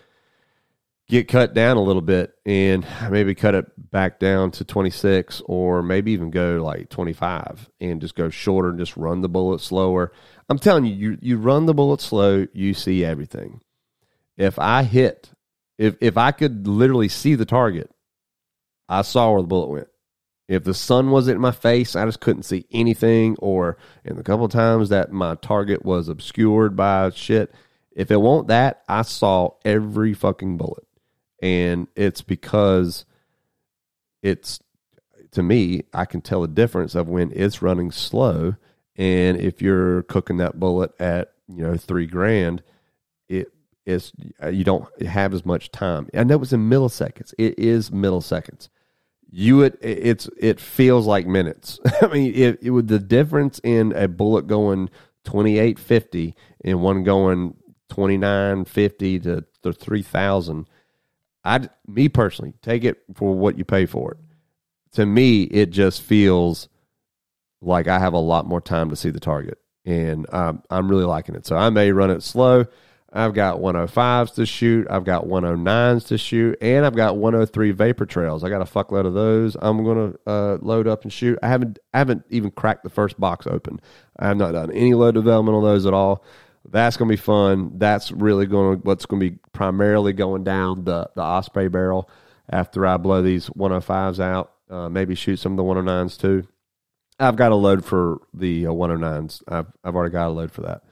[1.08, 5.82] get cut down a little bit and maybe cut it back down to 26 or
[5.82, 10.12] maybe even go like 25 and just go shorter and just run the bullet slower.
[10.48, 13.60] I'm telling you, you, you run the bullet slow, you see everything.
[14.36, 15.30] If I hit,
[15.76, 17.90] if, if I could literally see the target,
[18.88, 19.88] I saw where the bullet went.
[20.48, 23.36] If the sun wasn't in my face, I just couldn't see anything.
[23.38, 27.54] Or in the couple times that my target was obscured by shit,
[27.94, 30.84] if it won't that, I saw every fucking bullet
[31.42, 33.04] and it's because
[34.22, 34.60] it's
[35.32, 38.54] to me i can tell a difference of when it's running slow.
[38.96, 42.62] And if you're cooking that bullet at you know three grand
[43.28, 43.52] it
[43.84, 44.12] is
[44.50, 46.08] you don't have as much time.
[46.14, 47.34] I know it's in milliseconds.
[47.38, 48.68] It is milliseconds.
[49.30, 51.80] You would it's it feels like minutes.
[52.02, 54.88] I mean it, it would the difference in a bullet going
[55.24, 57.56] 2850 and one going
[57.88, 60.68] 2950 to, to 3000
[61.44, 64.18] I, me personally, take it for what you pay for it.
[64.92, 66.68] To me, it just feels
[67.60, 71.04] like I have a lot more time to see the target, and um, I'm really
[71.04, 71.46] liking it.
[71.46, 72.66] So I may run it slow.
[73.14, 74.86] I've got 105s to shoot.
[74.88, 78.42] I've got 109s to shoot, and I've got 103 vapor trails.
[78.42, 79.54] I got a fuckload of those.
[79.60, 81.38] I'm gonna uh, load up and shoot.
[81.42, 83.80] I haven't I haven't even cracked the first box open.
[84.18, 86.24] I have not done any load development on those at all.
[86.68, 87.72] That's going to be fun.
[87.78, 92.08] That's really going to what's going to be primarily going down the the Osprey barrel
[92.48, 94.52] after I blow these 105s out.
[94.70, 96.46] Uh, maybe shoot some of the 109s too.
[97.18, 99.42] I've got a load for the uh, 109s.
[99.48, 100.82] I've I've already got a load for that.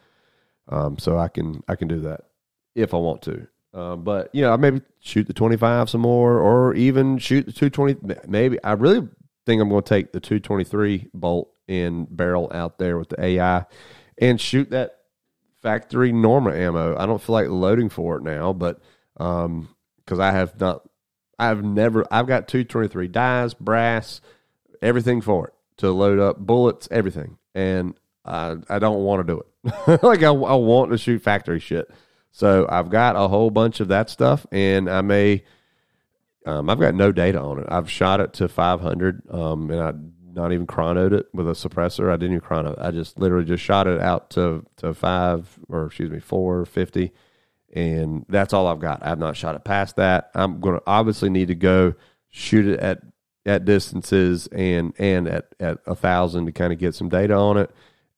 [0.68, 2.22] Um, so I can I can do that
[2.74, 3.46] if I want to.
[3.72, 7.52] Uh, but you know, I maybe shoot the 25 some more, or even shoot the
[7.52, 8.28] 220.
[8.28, 9.08] Maybe I really
[9.46, 13.64] think I'm going to take the 223 bolt and barrel out there with the AI
[14.18, 14.99] and shoot that
[15.62, 16.96] factory Norma ammo.
[16.96, 18.80] I don't feel like loading for it now, but
[19.18, 20.88] um, because I have not,
[21.38, 24.20] I've never, I've got two twenty three dies, brass,
[24.82, 27.94] everything for it to load up bullets, everything, and
[28.24, 30.02] I I don't want to do it.
[30.02, 31.90] like I, I want to shoot factory shit.
[32.32, 35.44] So I've got a whole bunch of that stuff, and I may.
[36.46, 37.66] Um, I've got no data on it.
[37.68, 39.92] I've shot it to 500, um, and I
[40.34, 42.10] not even chronoed it with a suppressor.
[42.10, 42.72] I didn't even chrono.
[42.72, 42.78] It.
[42.80, 47.12] I just literally just shot it out to to five or excuse me four fifty,
[47.72, 49.02] and that's all I've got.
[49.02, 50.30] I have not shot it past that.
[50.34, 51.94] I'm going to obviously need to go
[52.30, 53.02] shoot it at
[53.46, 57.56] at distances and and at at a thousand to kind of get some data on
[57.56, 57.70] it,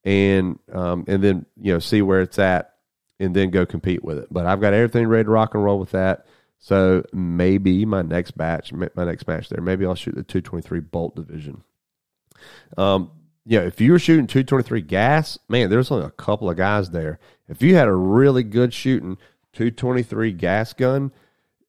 [0.05, 2.75] and um and then you know see where it's at,
[3.21, 4.29] and then go compete with it.
[4.31, 6.27] But I've got everything ready to rock and roll with that.
[6.59, 11.17] So maybe my next batch, my next match there, maybe I'll shoot the 223 bolt
[11.17, 11.65] division.
[12.77, 13.11] Um,
[13.45, 17.19] yeah, if you were shooting 223 gas, man, there's only a couple of guys there.
[17.49, 19.17] If you had a really good shooting
[19.53, 21.13] 223 gas gun,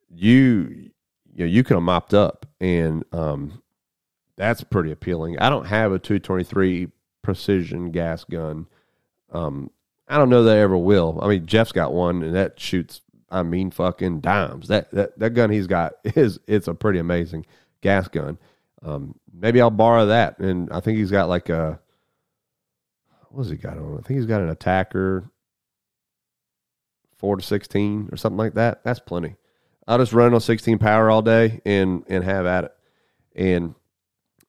[0.10, 0.92] you
[1.36, 3.62] you know, you could have mopped up, and um,
[4.38, 5.40] that's pretty appealing.
[5.40, 6.90] I don't have a 223
[7.24, 8.68] precision gas gun.
[9.32, 9.72] Um,
[10.08, 11.20] I don't know that I ever will.
[11.22, 13.02] I mean, Jeff's got one, and that shoots.
[13.32, 14.68] I mean, fucking dimes.
[14.68, 17.46] That that that gun he's got is it's a pretty amazing
[17.82, 18.38] gas gun.
[18.84, 20.40] Um, maybe I'll borrow that.
[20.40, 21.80] And I think he's got like a
[23.34, 23.98] What's he got on?
[23.98, 25.28] I think he's got an ATACR
[27.18, 28.84] four to sixteen or something like that.
[28.84, 29.38] That's plenty.
[29.88, 32.76] I'll just run on sixteen power all day and and have at it.
[33.36, 33.74] And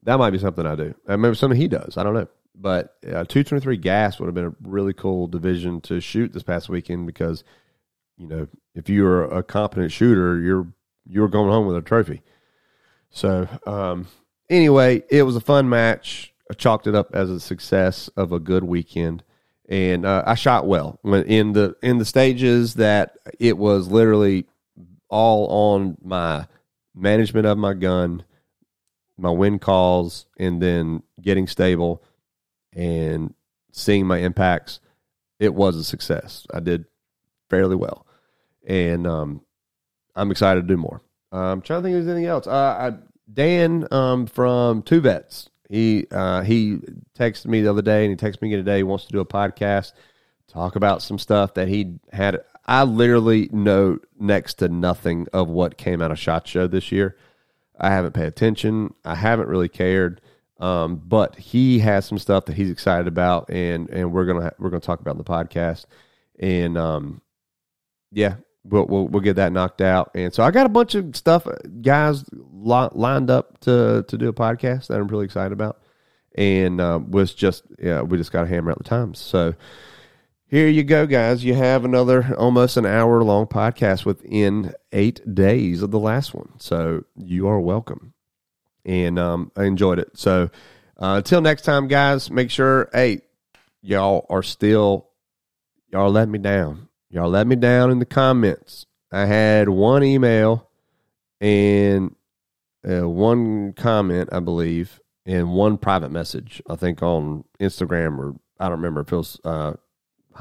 [0.02, 0.94] that might be something I do.
[1.08, 1.96] Uh, maybe something he does.
[1.96, 2.28] I don't know.
[2.54, 6.68] But uh, 223 gas would have been a really cool division to shoot this past
[6.68, 7.42] weekend because,
[8.16, 10.68] you know, if you're a competent shooter, you're
[11.06, 12.22] you're going home with a trophy.
[13.10, 14.08] So um,
[14.48, 16.32] anyway, it was a fun match.
[16.50, 19.22] I chalked it up as a success of a good weekend,
[19.68, 24.46] and uh, I shot well in the in the stages that it was literally
[25.08, 26.46] all on my
[26.94, 28.24] management of my gun,
[29.16, 32.02] my wind calls, and then getting stable
[32.72, 33.32] and
[33.72, 34.80] seeing my impacts.
[35.40, 36.46] It was a success.
[36.52, 36.84] I did
[37.48, 38.06] fairly well,
[38.66, 39.40] and um,
[40.14, 41.00] I'm excited to do more.
[41.32, 42.46] I'm trying to think there's anything else.
[42.46, 45.48] Uh, I, Dan um, from Two Vets.
[45.68, 46.78] He uh, he
[47.18, 48.78] texted me the other day, and he texted me again today.
[48.78, 49.92] He wants to do a podcast,
[50.46, 52.40] talk about some stuff that he had.
[52.66, 57.16] I literally know next to nothing of what came out of Shot Show this year.
[57.78, 58.94] I haven't paid attention.
[59.04, 60.20] I haven't really cared.
[60.60, 64.54] Um, but he has some stuff that he's excited about, and and we're gonna ha-
[64.58, 65.86] we're gonna talk about in the podcast.
[66.38, 67.20] And um,
[68.12, 70.10] yeah, we'll, we'll we'll get that knocked out.
[70.14, 71.46] And so I got a bunch of stuff,
[71.82, 75.80] guys, li- lined up to to do a podcast that I'm really excited about.
[76.36, 79.20] And uh, was just yeah, we just got to hammer out the times.
[79.20, 79.54] So
[80.46, 81.44] here you go, guys.
[81.44, 86.50] You have another almost an hour long podcast within eight days of the last one.
[86.58, 88.14] So you are welcome.
[88.84, 90.10] And um, I enjoyed it.
[90.14, 90.50] So
[91.00, 93.22] uh, until next time, guys, make sure, hey,
[93.82, 95.08] y'all are still,
[95.90, 96.83] y'all let me down.
[97.14, 98.86] Y'all let me down in the comments.
[99.12, 100.68] I had one email
[101.40, 102.16] and
[102.84, 108.64] uh, one comment, I believe, and one private message, I think on Instagram or I
[108.64, 109.74] don't remember if it was uh,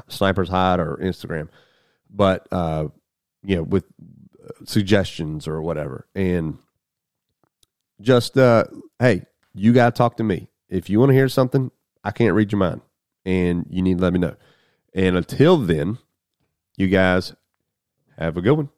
[0.08, 1.48] Sniper's Hide or Instagram,
[2.10, 2.88] but uh,
[3.44, 3.84] you know, with
[4.64, 6.08] suggestions or whatever.
[6.12, 6.58] And
[8.00, 8.64] just uh,
[8.98, 11.70] hey, you got to talk to me if you want to hear something.
[12.02, 12.80] I can't read your mind,
[13.24, 14.34] and you need to let me know.
[14.92, 15.98] And until then,
[16.76, 17.34] you guys
[18.18, 18.68] have a good one.